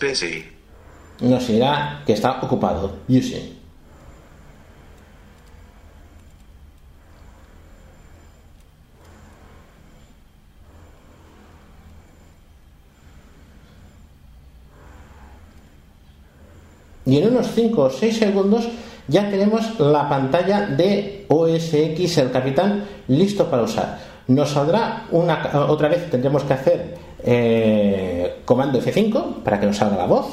[0.00, 0.56] Busy.
[1.20, 3.00] Nos dirá que está ocupado.
[3.06, 3.59] Using.
[17.10, 18.68] Y en unos 5 o 6 segundos
[19.08, 23.98] ya tenemos la pantalla de OS X, el capitán, listo para usar.
[24.28, 26.94] Nos saldrá una, otra vez, tendremos que hacer
[27.24, 30.26] eh, comando F5 para que nos salga la voz.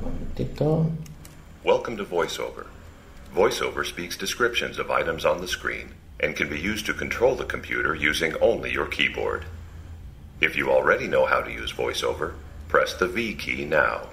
[0.00, 0.86] Un momentito.
[1.66, 2.77] Welcome to VoiceOver.
[3.34, 7.44] VoiceOver speaks descriptions of items on the screen and can be used to control the
[7.44, 9.44] computer using only your keyboard.
[10.40, 12.34] If you already know how to use VoiceOver,
[12.68, 14.08] press the V key now.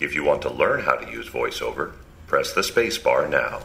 [0.00, 1.92] If you want to learn how to use VoiceOver,
[2.26, 3.62] press the spacebar now.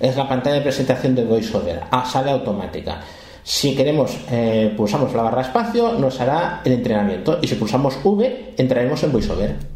[0.00, 3.00] es la pantalla de presentación de VoiceOver, ah, sale automática.
[3.42, 7.38] Si queremos, eh, pulsamos la barra espacio, nos hará el entrenamiento.
[7.40, 9.75] Y si pulsamos V, entraremos en VoiceOver.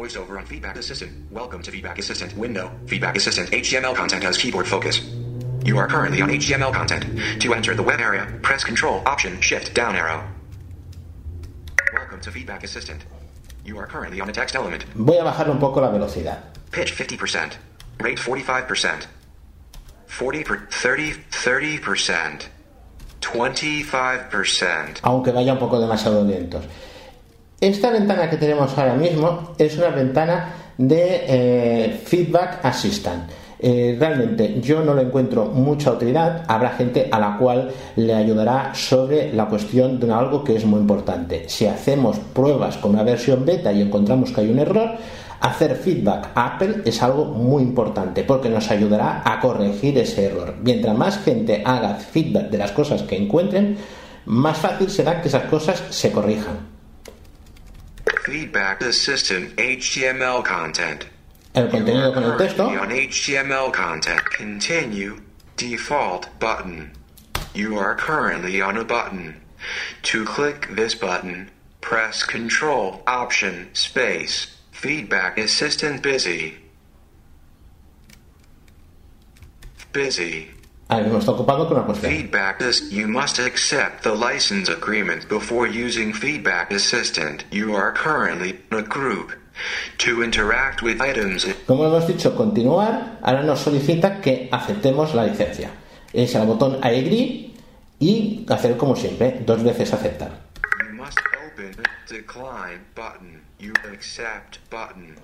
[0.00, 1.12] Voiceover on Feedback Assistant.
[1.30, 2.72] Welcome to Feedback Assistant window.
[2.86, 4.98] Feedback Assistant HTML content has keyboard focus.
[5.62, 7.04] You are currently on HTML content.
[7.42, 10.26] To enter the web area, press Control Option Shift down arrow.
[11.92, 13.04] Welcome to Feedback Assistant.
[13.62, 14.84] You are currently on a text element.
[14.94, 16.44] Voy a bajar un poco la velocidad.
[16.72, 17.58] Pitch 50%.
[18.00, 19.06] Rate 45%.
[20.18, 22.48] 40 per 30 30%.
[23.20, 25.00] 25%.
[25.02, 26.64] aunque vaya un poco demasiado lentos.
[27.60, 33.30] Esta ventana que tenemos ahora mismo es una ventana de eh, Feedback Assistant.
[33.58, 36.44] Eh, realmente yo no le encuentro mucha utilidad.
[36.48, 40.80] Habrá gente a la cual le ayudará sobre la cuestión de algo que es muy
[40.80, 41.50] importante.
[41.50, 44.92] Si hacemos pruebas con una versión beta y encontramos que hay un error,
[45.40, 50.54] hacer feedback a Apple es algo muy importante porque nos ayudará a corregir ese error.
[50.62, 53.76] Mientras más gente haga feedback de las cosas que encuentren,
[54.24, 56.69] más fácil será que esas cosas se corrijan.
[58.24, 61.06] Feedback Assistant HTML content.
[61.54, 64.22] El contenido con el texto on HTML content.
[64.24, 65.20] Continue.
[65.56, 66.92] Default button.
[67.54, 69.40] You are currently on a button.
[70.02, 71.50] To click this button,
[71.80, 74.56] press Control Option Space.
[74.70, 76.56] Feedback Assistant busy.
[79.92, 80.50] Busy.
[80.90, 82.12] Ahora mismo está ocupado con una cuestión.
[82.12, 87.44] Feedback is you must accept the license agreement before using Feedback Assistant.
[87.50, 89.32] You are currently in a group.
[89.98, 95.70] To interact with items Como hemos dicho, continuar, ahora nos solicita que aceptemos la licencia.
[96.14, 97.54] Es el botón I agree
[97.98, 100.30] y hacer como siempre, dos veces aceptar.
[100.88, 101.76] You must open
[102.08, 103.49] decline button.
[103.60, 105.16] You accept button.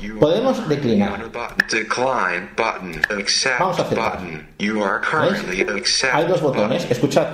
[0.00, 1.32] You Podemos declinar.
[1.32, 1.58] button.
[1.68, 3.02] Decline button.
[3.10, 3.96] Accept Vamos a aceptar.
[3.96, 4.46] button.
[4.60, 5.76] You are currently ¿Veis?
[5.80, 7.32] accept Hay dos botones, escuchad.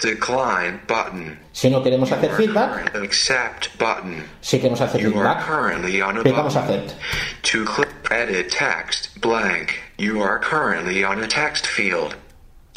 [0.00, 1.38] Decline button.
[1.52, 4.24] Si no queremos hacer You are feedback, button.
[4.40, 6.46] si queremos hacer You are feedback, currently on a button.
[6.46, 6.96] accept.
[7.42, 9.80] To click edit text blank.
[9.98, 12.16] You are currently on a text field.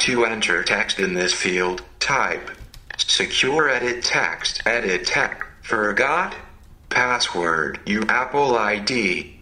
[0.00, 2.50] To enter text in this field, type
[2.98, 4.62] secure edit text.
[4.66, 5.42] Edit text.
[5.62, 6.34] Forgot
[6.88, 7.80] password.
[7.86, 9.34] Your Apple ID.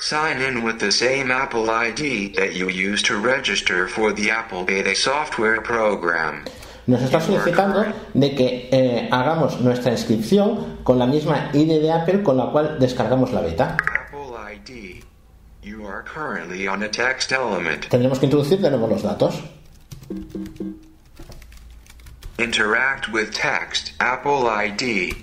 [0.00, 4.64] Sign in with the same Apple ID that you used to register for the Apple
[4.64, 6.44] Beta software program.
[6.86, 12.22] Nos está solicitando de que eh, hagamos nuestra inscripción con la misma ID de Apple
[12.22, 13.76] con la cual descargamos la beta.
[13.78, 15.02] Apple ID.
[15.62, 17.88] You are currently on a text element.
[17.88, 19.40] Tendremos que introducir de nuevo los datos.
[22.38, 23.92] Interact with text.
[24.00, 25.14] Apple ID.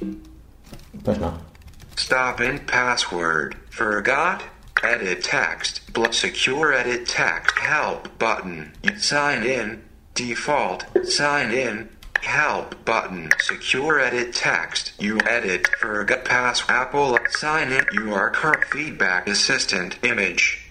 [1.04, 1.51] Pues no.
[1.96, 3.56] Stop in password.
[3.70, 4.44] Forgot?
[4.84, 5.94] Edit text.
[5.94, 7.58] Bl- secure edit text.
[7.60, 8.74] Help button.
[8.98, 9.84] Sign in.
[10.16, 10.86] Default.
[11.08, 11.90] Sign in.
[12.22, 13.30] Help button.
[13.40, 14.94] Secure edit text.
[15.00, 15.68] You edit.
[15.80, 16.64] Forgot pass.
[16.70, 17.18] Apple.
[17.30, 17.86] Sign in.
[17.92, 20.68] You are current feedback assistant image.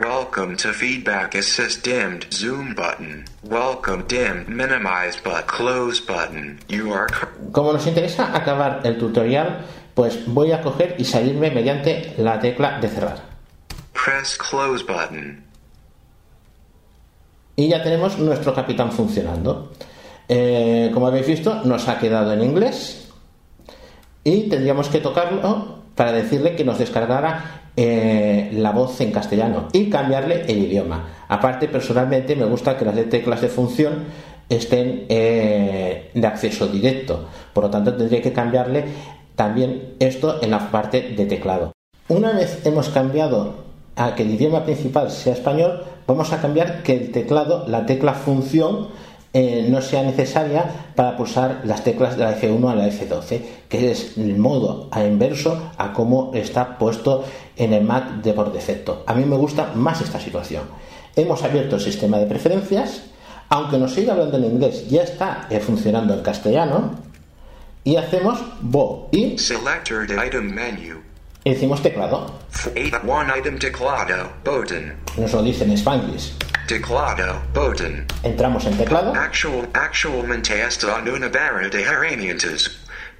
[0.00, 3.26] Welcome to Feedback Assist dimmed zoom button.
[3.44, 6.58] Welcome dimmed minimized but close button.
[6.68, 7.06] You are
[7.52, 9.60] Como nos interesa acabar el tutorial,
[9.94, 13.22] pues voy a coger y salirme mediante la tecla de cerrar.
[13.92, 15.44] press close button.
[17.56, 19.70] Y ya tenemos nuestro capitán funcionando.
[20.28, 23.08] Eh, como habéis visto, nos ha quedado en inglés.
[24.24, 29.90] Y tendríamos que tocarlo para decirle que nos descargara eh, la voz en castellano y
[29.90, 31.08] cambiarle el idioma.
[31.28, 34.04] Aparte, personalmente me gusta que las teclas de función
[34.48, 37.28] estén eh, de acceso directo.
[37.52, 38.84] Por lo tanto, tendría que cambiarle
[39.36, 41.72] también esto en la parte de teclado.
[42.08, 43.64] Una vez hemos cambiado
[43.96, 48.14] a que el idioma principal sea español, vamos a cambiar que el teclado, la tecla
[48.14, 48.88] función,
[49.36, 53.90] eh, no sea necesaria para pulsar las teclas de la F1 a la F12, que
[53.90, 57.24] es el modo a inverso a cómo está puesto
[57.56, 59.02] en el Mac de por defecto.
[59.06, 60.62] A mí me gusta más esta situación.
[61.16, 63.06] Hemos abierto el sistema de preferencias,
[63.48, 66.92] aunque nos siga hablando en inglés, ya está eh, funcionando en castellano,
[67.84, 71.02] y hacemos Bo y Selector the item menu.
[71.44, 72.32] decimos teclado.
[73.06, 74.96] One item teclado button.
[75.18, 76.32] Nos lo dice en Spanglish.
[76.66, 78.06] Teclado button.
[78.22, 79.12] Entramos en teclado.
[79.14, 82.70] Actual actualmente esta una barra de herramientas.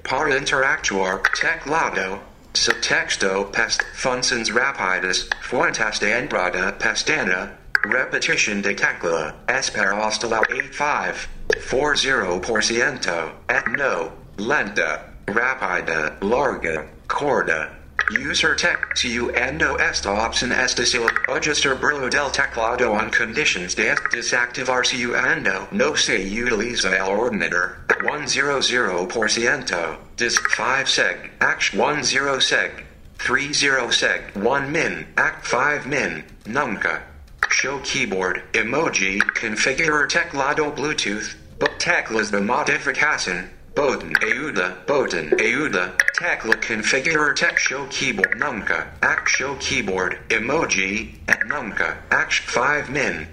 [0.02, 2.20] Para interactuar teclado.
[2.54, 5.28] Subtexto pest functions rápidas.
[5.42, 7.52] Fuentes de entrada pestana.
[7.82, 9.34] Repetition de tecla.
[9.46, 12.40] Espera hasta la 85.
[12.40, 13.32] 40%.
[13.50, 14.23] Et no.
[14.36, 15.04] Lenta.
[15.26, 16.16] Rápida.
[16.20, 16.86] Larga.
[17.08, 17.70] Corda.
[18.10, 23.96] User tech to endo esta option esta sil adjuster brillo del teclado on conditions de
[24.22, 31.30] su endo no se utiliza el ordenador 100% dis 5 seg.
[31.40, 32.84] Act 10 seg.
[33.18, 34.36] 30 seg.
[34.36, 35.06] 1 min.
[35.16, 36.24] Act 5 min.
[36.46, 37.02] Nunca.
[37.48, 38.42] Show keyboard.
[38.52, 39.20] Emoji.
[39.20, 41.34] Configure teclado bluetooth.
[41.58, 48.92] But teclas de modificación Button Ayuda Button Ayuda Tecla Configure Tech Show Keyboard Nunca.
[49.02, 51.98] Act Show Keyboard Emoji at Nunca.
[52.12, 53.26] Act 5 Min.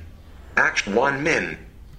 [0.58, 1.58] Act 1 Min.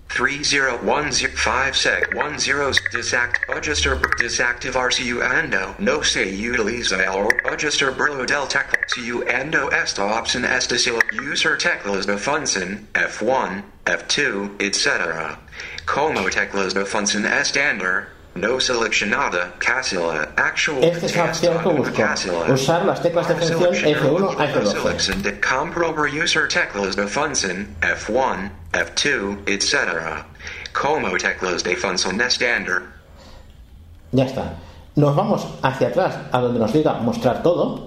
[0.08, 8.46] 30105 seg 10 Desact Adjuster disactive RCU Ando No se utiliza el Adjuster Brillo del
[8.46, 15.38] Tecla CU Ando esta option esta sila User teclas de función F1 F2 etc.
[15.86, 22.52] Como teclas de función estándar no seleccionada, casilla, actual Esta es opción que busco.
[22.52, 25.40] Usar las teclas de función F1 a F12.
[25.40, 30.24] Comprobar user teclas de función F1, F2, etc.
[30.72, 32.82] Como teclas de función estándar.
[34.12, 34.54] Ya está.
[34.94, 37.82] Nos vamos hacia atrás a donde nos diga mostrar todo.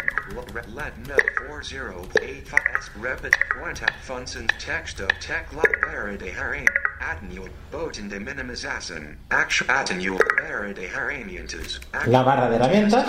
[0.76, 1.16] Let no
[1.48, 10.18] 4085 repet cuenta función texto tecla barra de herramientas atenual botón de minimización action atenual
[10.40, 13.06] barra de herramientas La barra de herramientas.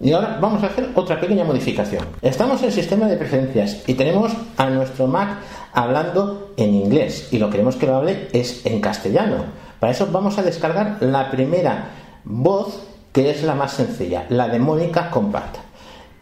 [0.00, 2.06] Y ahora vamos a hacer otra pequeña modificación.
[2.22, 5.38] Estamos en el sistema de preferencias y tenemos a nuestro Mac
[5.78, 9.44] hablando en inglés y lo queremos que lo hable es en castellano.
[9.78, 11.90] Para eso vamos a descargar la primera
[12.24, 15.56] voz que es la más sencilla, la de Mónica Compact.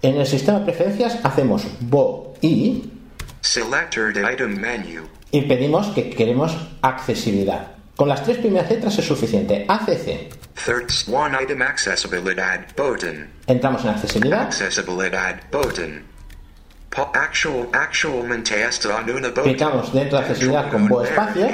[0.02, 2.84] En el sistema de preferencias hacemos bo y
[3.40, 5.04] Selector the item menu.
[5.30, 7.68] y pedimos que queremos accesibilidad.
[7.96, 9.64] Con las tres primeras letras es suficiente.
[9.66, 10.34] ACC.
[10.66, 12.42] Third one item accessibility
[12.76, 13.30] button.
[13.46, 15.16] Entramos en accesibilidad, Accessibility
[15.50, 16.04] button.
[19.44, 21.46] Picamos dentro de accesibilidad con bo espacio.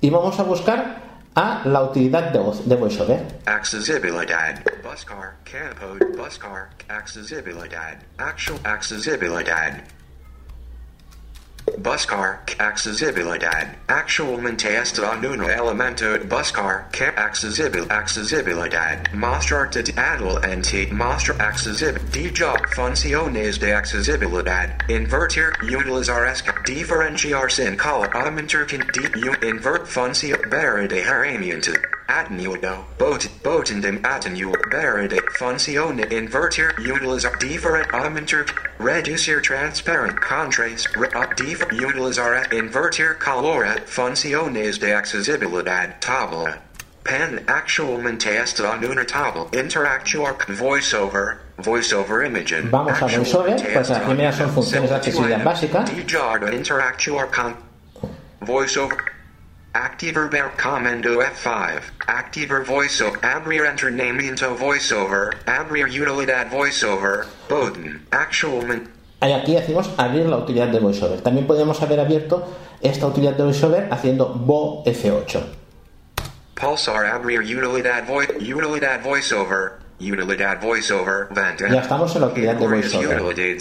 [0.00, 1.02] y vamos a buscar
[1.34, 3.20] a la utilidad de voz de VoiceOver.
[3.46, 4.32] Accessibility.
[4.82, 5.34] Buscar.
[6.16, 6.70] Buscar.
[8.18, 9.84] Actual.
[11.66, 12.40] Buscar.
[12.58, 13.46] Accessibility.
[13.88, 16.18] Actual test on una elemento.
[16.28, 16.90] Buscar.
[16.92, 17.86] Ca- accessibil.
[17.88, 19.10] Accessibility.
[19.14, 20.90] Mostrar de adel ente.
[20.90, 22.30] Mostrar accessibility.
[22.30, 22.58] Job.
[22.74, 24.76] Funciones de accesibilidad.
[24.88, 25.52] Invertir.
[25.62, 26.52] Utilizar esca.
[26.64, 28.08] Diferenciar sin color.
[28.14, 28.80] Aumentar can.
[28.92, 29.00] D.
[29.28, 29.34] U.
[29.46, 29.86] Invert.
[29.86, 30.36] Funcio.
[30.50, 31.72] Barra de herramienta.
[32.08, 32.84] Atenuado.
[32.98, 33.28] Bot.
[33.42, 34.54] Boten dem atenuo.
[34.70, 36.04] Barra de funcione.
[36.10, 36.72] Invertir.
[36.78, 37.38] Utilizar.
[37.38, 37.88] Different.
[37.92, 38.44] Aumentar.
[38.78, 40.94] Reducir transparent contrast.
[40.96, 41.08] Re.
[41.14, 41.66] up Differ.
[41.66, 42.46] Utilizar.
[42.52, 43.18] Invertir.
[43.18, 43.80] Colora.
[43.86, 46.00] Funciones de accesibilidad.
[46.00, 46.58] Tabla.
[47.04, 49.48] Pen actualmente está en una tabla.
[49.52, 51.38] Interactuar voiceover.
[51.58, 52.70] Voiceover imaging.
[52.70, 55.84] Vamos a VoiceOver, pues las primeras son funciones de accesibilidad básica.
[55.84, 57.56] Dijardo interactuar con
[58.40, 58.98] voiceover.
[59.74, 61.80] Activar ver comando F5.
[62.06, 63.18] Activar voiceover.
[63.24, 65.30] Abrir entrenamiento voiceover.
[65.46, 67.24] Abrir utilidad voiceover.
[68.10, 68.90] Actualmente.
[69.22, 71.20] Y aquí decimos abrir la utilidad de VoiceOver.
[71.20, 72.44] También podemos haber abierto
[72.80, 75.40] esta utilidad de VoiceOver haciendo bo F8.
[76.54, 78.32] Pulsar abrir utilidad voice.
[78.32, 79.72] Utilidad voiceover.
[80.00, 81.28] Utilidad voiceover.
[81.70, 83.58] Ya estamos en la utilidad de VoiceOver.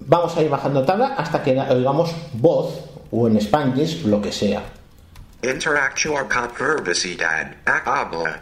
[0.00, 4.62] Vamos a ir bajando tabla hasta que oigamos voz o en Spanglish lo que sea.
[5.42, 7.54] Interactuar con verbicidad.
[7.66, 8.40] Habla.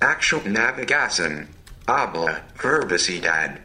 [0.00, 1.48] Actual navegación.
[1.86, 2.42] Habla.
[2.62, 3.58] Verbicidad.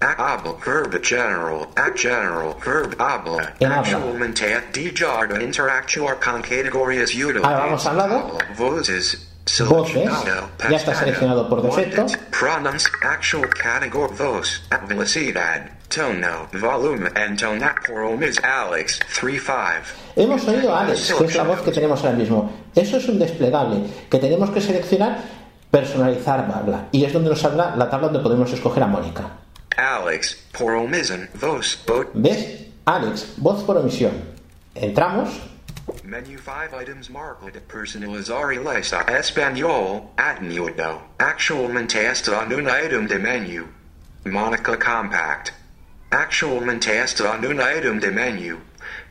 [0.00, 0.54] Habla.
[0.64, 1.68] Verb general.
[1.76, 2.56] Act general.
[2.64, 3.54] Verb habla.
[3.60, 3.70] En.
[3.70, 4.60] Actualmente.
[4.72, 5.40] Dijardo.
[5.40, 7.44] Interactuar con categorías útiles.
[7.44, 8.38] Ahora vamos al lado.
[8.58, 9.28] Voces.
[9.68, 10.10] Voces.
[10.68, 12.06] Ya está seleccionado por defecto.
[12.32, 12.90] Pronouns.
[13.02, 14.14] Actual category.
[14.16, 14.62] Voz.
[14.88, 15.70] Velocidad.
[15.88, 16.48] Tono.
[16.52, 17.12] Volumen.
[17.16, 17.60] And tone.
[17.84, 18.42] Promis.
[18.42, 19.00] Alex.
[19.20, 19.82] 3-5.
[20.16, 22.52] Hemos oído a Alex, que es la voz que tenemos ahora mismo.
[22.74, 25.18] Eso es un desplegable que tenemos que seleccionar,
[25.70, 26.88] personalizar, habla.
[26.92, 29.24] Y es donde nos habla la tabla donde podemos escoger a Mónica.
[29.76, 32.66] Alex, poromisen, vos, bot, ¿Ves?
[32.86, 34.12] Alex, voz por omisión.
[34.74, 35.28] Entramos.
[36.02, 43.18] menu 5 items marked personalizar y lista español, atenuado, actualmente está en un item de
[43.18, 43.66] menu.
[44.24, 45.52] Mónica compact.
[46.10, 48.58] Actualmente está en un item de menu.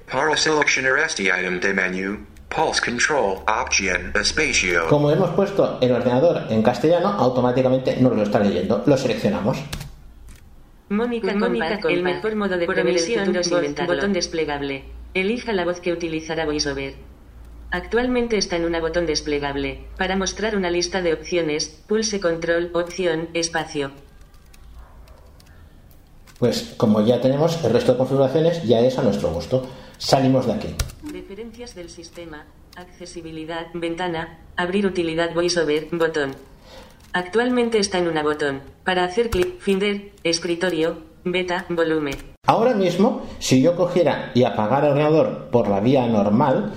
[0.10, 4.88] Para seleccionar este item de menu, pulse control, option, espacio.
[4.88, 8.82] Como hemos puesto el ordenador en castellano, automáticamente nos lo está leyendo.
[8.86, 9.58] Lo seleccionamos.
[10.88, 13.50] Mónica Compact, el mejor modo de previsión, voz,
[13.88, 14.86] botón desplegable.
[15.14, 16.93] Elija la voz que utilizará VoiceOver.
[17.72, 19.86] Actualmente está en una botón desplegable.
[19.98, 23.91] Para mostrar una lista de opciones, pulse control, opción, espacio.
[26.40, 29.66] Pues como ya tenemos el resto de configuraciones, ya es a nuestro gusto.
[29.98, 30.68] Salimos de aquí.
[31.08, 36.36] Preferencias del sistema, accesibilidad, ventana, abrir utilidad VoiceOver, botón.
[37.14, 38.62] Actualmente está en una botón.
[38.84, 42.16] Para hacer clic, Finder, escritorio, beta, volumen.
[42.46, 46.74] Ahora mismo, si yo cogiera y apagara el ordenador por la vía normal,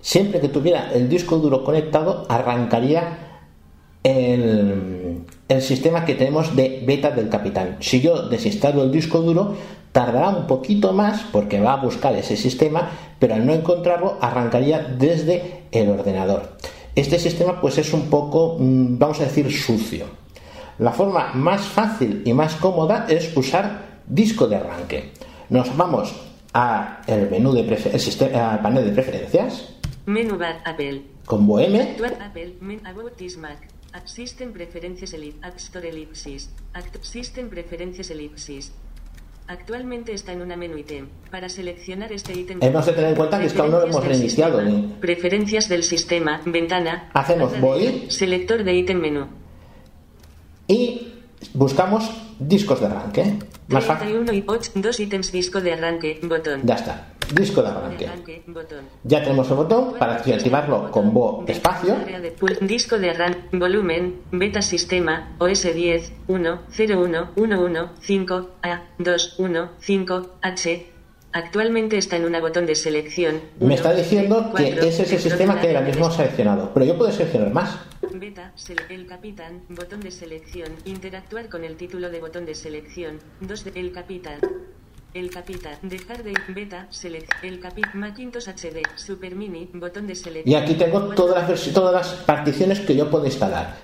[0.00, 3.18] siempre que tuviera el disco duro conectado, arrancaría
[4.04, 7.76] el, el sistema que tenemos de beta del capitán.
[7.80, 9.56] Si yo desinstalo el disco duro,
[9.90, 12.88] tardará un poquito más porque va a buscar ese sistema,
[13.18, 16.56] pero al no encontrarlo, arrancaría desde el ordenador.
[16.94, 20.06] Este sistema pues es un poco, mm, vamos a decir, sucio.
[20.78, 25.10] La forma más fácil y más cómoda es usar disco de arranque.
[25.48, 26.14] Nos vamos
[26.54, 29.74] a el menú de el sistema, al panel de preferencias
[30.06, 31.02] Menú bar Apple.
[31.26, 32.54] con Apple,
[33.92, 36.50] App System Preferences Elip, App Store Ellipsis.
[36.74, 38.72] Act System Preferences Ellipsis.
[39.48, 41.08] Actualmente está en una menú ítem.
[41.30, 42.58] Para seleccionar este ítem.
[42.62, 45.68] Hemos de tener en cuenta que es que aún no lo hemos reiniciado ni- Preferencias
[45.68, 46.40] del sistema.
[46.44, 47.10] Ventana.
[47.14, 48.06] Hacemos voy.
[48.10, 49.26] Selector de ítem menú.
[50.68, 51.14] y
[51.54, 53.38] buscamos discos de arranque.
[53.68, 54.08] Más fácil.
[54.24, 56.20] 31 y 8, dos ítems disco de arranque.
[56.22, 56.60] Botón.
[56.64, 57.08] Ya está.
[57.34, 58.08] Disco de arranque.
[59.04, 61.96] Ya tenemos el botón para activarlo con Bo espacio.
[62.60, 69.70] Disco de arranque, volumen, beta sistema, OS 10, 1, 01, 11, 5, A, 2, 1,
[69.78, 70.86] 5, H,
[71.32, 73.40] Actualmente está en una botón de selección.
[73.60, 76.24] Me está Uno, diciendo que cuatro, ese es el dentro sistema que ahora mismo lista.
[76.24, 76.70] seleccionado.
[76.74, 77.78] Pero yo puedo seleccionar más.
[78.12, 78.52] Beta,
[78.88, 83.80] el capitán, botón de selección, interactuar con el título de botón de selección, 2 de
[83.80, 84.40] el capitán.
[85.12, 90.52] El capitán, dejar de beta, select, el capitán, Macintosh HD, Super Mini, botón de selección.
[90.52, 93.74] Y aquí tengo todas las, todas las particiones que yo puedo instalar.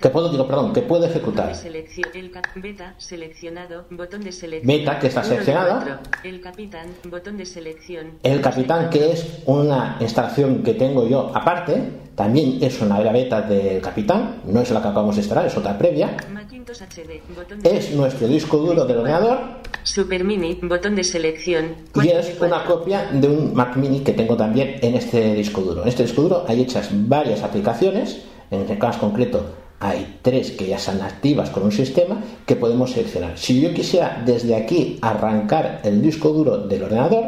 [0.00, 1.52] Que puedo, digo, perdón, que puedo ejecutar.
[1.64, 4.66] el beta, seleccionado, botón de selección.
[4.66, 5.98] Beta, que está cuatro.
[6.24, 8.18] El capitán, botón de selección.
[8.24, 11.82] El Capitán, que es una instalación que tengo yo aparte,
[12.16, 15.56] también es una era beta del Capitán, no es la que acabamos de instalar, es
[15.56, 16.16] otra previa.
[16.32, 21.76] Macintosh HD, botón de Es nuestro disco duro del ordenador Super Mini, botón de selección.
[21.94, 25.82] y es una copia de un Mac Mini que tengo también en este disco duro.
[25.82, 29.44] En este disco duro hay hechas varias aplicaciones, en este caso concreto
[29.82, 33.36] hay tres que ya están activas con un sistema que podemos seleccionar.
[33.36, 37.24] Si yo quisiera desde aquí arrancar el disco duro del ordenador,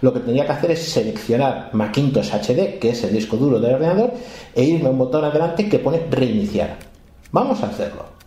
[0.00, 3.74] lo que tendría que hacer es seleccionar Macintosh HD, que es el disco duro del
[3.74, 4.12] ordenador,
[4.54, 6.76] e irme a un botón adelante que pone reiniciar.
[7.32, 8.17] Vamos a hacerlo.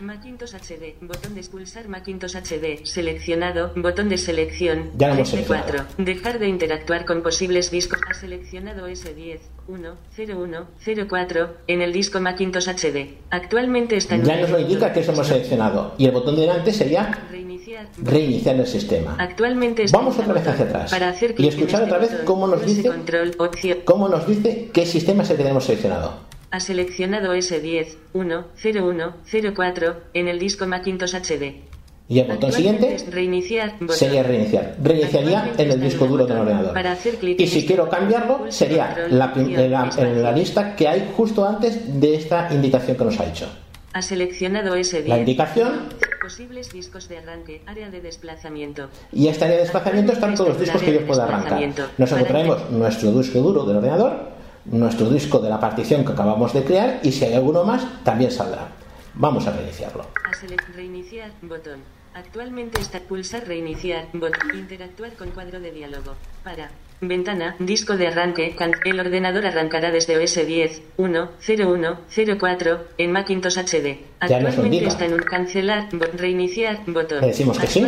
[0.00, 5.46] Macintosh HD, botón de expulsar Macintosh HD, seleccionado, botón de selección, Ya lo hemos F4,
[5.46, 5.86] seleccionado.
[5.98, 9.38] dejar de interactuar con posibles discos, ha seleccionado S10,
[9.68, 10.66] 1, 01,
[11.08, 15.12] 04, en el disco Macintosh HD, actualmente está en Ya nos lo indica que eso
[15.12, 15.94] hemos seleccionado.
[15.98, 19.16] Y el botón de delante sería Reiniciar, reiniciar el sistema.
[19.18, 20.90] actualmente está Vamos otra vez hacia atrás.
[20.90, 24.26] Para hacer Y escuchar este otra vez botón, cómo nos dice- control, opción, ¿Cómo nos
[24.26, 26.33] dice qué sistema es el que tenemos seleccionado?
[26.54, 29.14] Ha seleccionado S10, 1, 01,
[29.56, 31.64] 04, en el disco Macintosh HD.
[32.08, 33.96] Y el botón siguiente es reiniciar, botón.
[33.96, 34.76] sería reiniciar.
[34.80, 36.72] Reiniciaría en el disco duro del ordenador.
[36.72, 41.10] Para hacer clic Y si quiero cambiarlo, sería la en la, en lista que hay
[41.16, 43.48] justo antes de esta indicación que nos ha hecho.
[43.92, 45.06] Ha seleccionado S10.
[45.06, 45.88] La indicación
[46.22, 48.88] Posibles discos de arranque, área de desplazamiento.
[49.12, 51.90] y esta área de desplazamiento están todos los discos que yo puedo arrancar.
[51.98, 54.33] Nosotros traemos nuestro disco duro del ordenador,
[54.66, 58.30] nuestro disco de la partición que acabamos de crear y si hay alguno más, también
[58.30, 58.68] saldrá.
[59.14, 60.02] Vamos a reiniciarlo.
[60.02, 61.80] A reiniciar, botón.
[62.14, 64.56] Actualmente está pulsar reiniciar, botón.
[64.56, 66.14] Interactuar con cuadro de diálogo.
[66.42, 66.70] Para.
[67.00, 68.54] Ventana, disco de arranque,
[68.84, 71.98] el ordenador arrancará desde OS 10, 1, 01,
[72.38, 73.84] 04, en Macintosh HD.
[73.84, 74.88] Ya Actualmente indica.
[74.88, 77.20] está en un cancelar, bo- reiniciar, botón.
[77.20, 77.84] Le decimos que sí.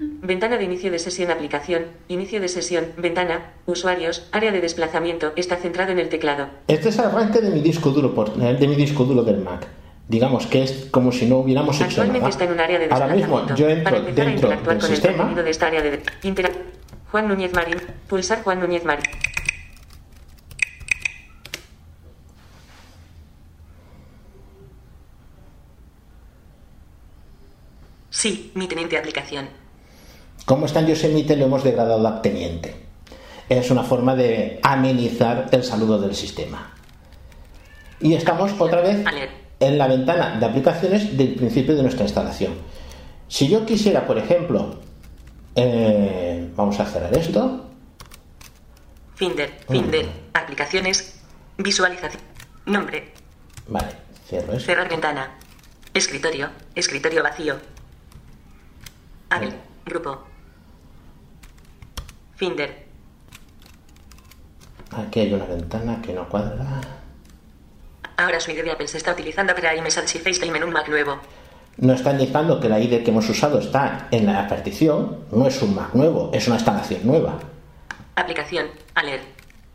[0.00, 5.56] Ventana de inicio de sesión aplicación, inicio de sesión, ventana, usuarios, área de desplazamiento, está
[5.56, 6.48] centrado en el teclado.
[6.68, 9.38] Este es el arranque de mi disco duro por- eh, de mi disco duro del
[9.38, 9.66] Mac.
[10.06, 12.30] Digamos que es como si no hubiéramos hecho Actualmente nada.
[12.30, 15.34] está en un área de Ahora mismo yo entro Para empezar a dentro del sistema
[15.42, 16.00] de esta área de
[17.10, 17.76] Juan Núñez Marín.
[18.08, 19.04] Pulsar Juan Núñez Marín.
[28.10, 29.48] Sí, mi teniente aplicación.
[30.48, 32.74] Como está en Yosemite lo hemos degradado a teniente.
[33.50, 36.72] Es una forma de amenizar el saludo del sistema.
[38.00, 39.04] Y estamos otra vez
[39.60, 42.54] en la ventana de aplicaciones del principio de nuestra instalación.
[43.28, 44.80] Si yo quisiera, por ejemplo,
[45.54, 47.66] eh, vamos a cerrar esto.
[49.16, 51.20] Finder, Finder, aplicaciones,
[51.58, 52.22] visualización,
[52.64, 53.12] nombre,
[53.66, 53.88] Vale,
[54.26, 54.64] cierro esto.
[54.64, 55.36] cerrar ventana,
[55.92, 57.56] escritorio, escritorio vacío,
[59.28, 59.52] hábil,
[59.84, 60.24] grupo,
[62.38, 62.86] Finder,
[64.92, 66.80] Aquí hay una ventana que no cuadra.
[68.16, 70.88] ahora su ID de Apple se está utilizando para iMessage y FaceTime en un Mac
[70.88, 71.18] nuevo.
[71.76, 75.24] Nos está indicando que la ID que hemos usado está en la partición.
[75.30, 77.38] No es un Mac nuevo, es una instalación nueva.
[78.16, 79.24] Aplicación, alert.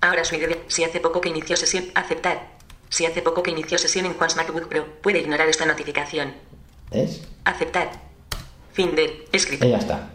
[0.01, 0.63] Ahora su ID de...
[0.67, 2.47] Si hace poco que inició sesión, aceptar.
[2.89, 6.33] Si hace poco que inició sesión en Juan's MacBook Pro, puede ignorar esta notificación.
[6.91, 7.21] ¿Ves?
[7.45, 7.89] Aceptar.
[8.73, 9.67] Finder, Y escrito.
[9.67, 10.09] ya está.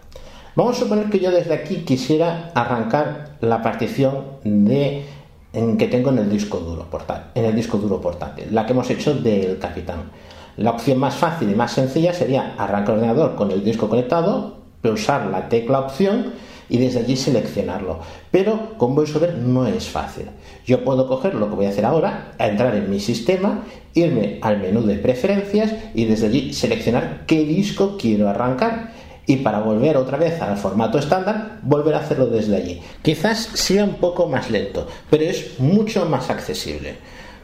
[0.58, 5.04] Vamos a suponer que yo desde aquí quisiera arrancar la partición de
[5.52, 8.72] en que tengo en el disco duro portátil, en el disco duro portátil, la que
[8.72, 10.10] hemos hecho del capitán.
[10.56, 14.56] La opción más fácil y más sencilla sería arrancar el ordenador con el disco conectado,
[14.82, 16.32] pulsar la tecla opción
[16.68, 18.00] y desde allí seleccionarlo.
[18.32, 20.26] Pero con VoiceOver no es fácil.
[20.66, 23.62] Yo puedo coger lo que voy a hacer ahora, entrar en mi sistema,
[23.94, 28.97] irme al menú de preferencias y desde allí seleccionar qué disco quiero arrancar.
[29.28, 32.82] Y para volver otra vez al formato estándar, volver a hacerlo desde allí.
[33.02, 36.96] Quizás sea un poco más lento, pero es mucho más accesible.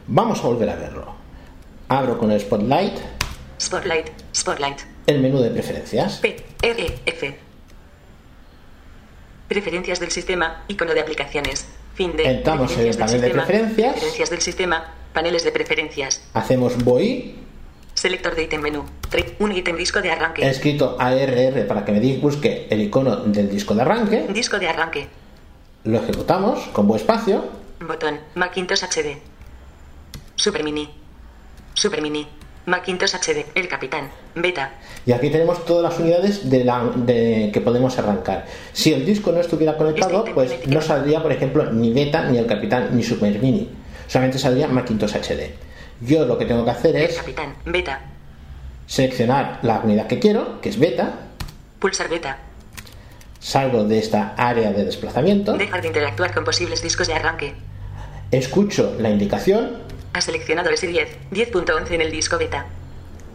[0.07, 1.13] Vamos a volver a verlo.
[1.87, 2.97] Abro con el Spotlight
[3.61, 4.79] Spotlight, Spotlight.
[5.07, 6.17] el menú de preferencias.
[6.17, 7.37] P, R, F.
[9.47, 11.65] Preferencias del sistema, icono de aplicaciones.
[11.93, 12.25] Fin de.
[12.29, 13.91] Entramos en el panel de preferencias.
[13.91, 16.21] Preferencias del sistema, paneles de preferencias.
[16.33, 17.35] Hacemos voy
[18.05, 18.83] Selector de ítem menú.
[19.39, 20.47] Un ítem disco de He arranque.
[20.47, 24.27] escrito ARR para que me busque el icono del disco de arranque.
[24.29, 25.07] Disco de arranque.
[25.85, 27.43] Lo ejecutamos con buen espacio.
[27.79, 28.19] Botón.
[28.35, 29.17] Macintosh HD.
[30.35, 30.87] Super Mini.
[31.73, 32.27] Super Mini.
[32.67, 33.43] Macintosh HD.
[33.55, 34.11] El Capitán.
[34.35, 34.73] Beta.
[35.07, 38.45] Y aquí tenemos todas las unidades de la- de- que podemos arrancar.
[38.71, 42.37] Si el disco no estuviera conectado, Este pues no saldría, por ejemplo, ni Beta, ni
[42.37, 43.67] el Capitán, ni Super Mini.
[44.05, 45.55] Solamente saldría Macintosh HD.
[46.01, 47.55] Yo lo que tengo que hacer El es Capitán.
[47.65, 48.01] Beta.
[48.87, 51.13] seleccionar la unidad que quiero, que es Beta,
[51.79, 52.37] Pulsar Beta.
[53.39, 57.53] salgo de esta área de desplazamiento, Dejar de interactuar con posibles discos de arranque.
[58.31, 59.83] escucho la indicación,
[60.13, 61.09] Ha seleccionado ese 10.
[61.31, 62.65] 10.11 en el disco beta.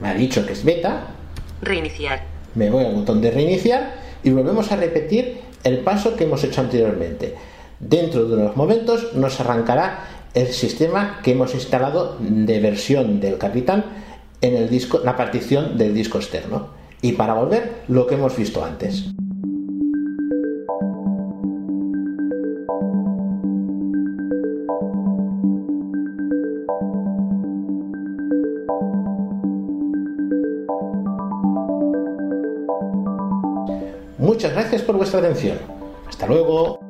[0.00, 1.08] me ha dicho que es Beta,
[1.62, 2.22] Reiniciar.
[2.54, 6.60] me voy al botón de reiniciar y volvemos a repetir el paso que hemos hecho
[6.62, 7.34] anteriormente.
[7.78, 13.84] Dentro de unos momentos nos arrancará el sistema que hemos instalado de versión del Capitán
[14.40, 16.68] en el disco, la partición del disco externo.
[17.02, 19.06] Y para volver, lo que hemos visto antes.
[34.18, 35.58] Muchas gracias por vuestra atención.
[36.06, 36.89] Hasta luego.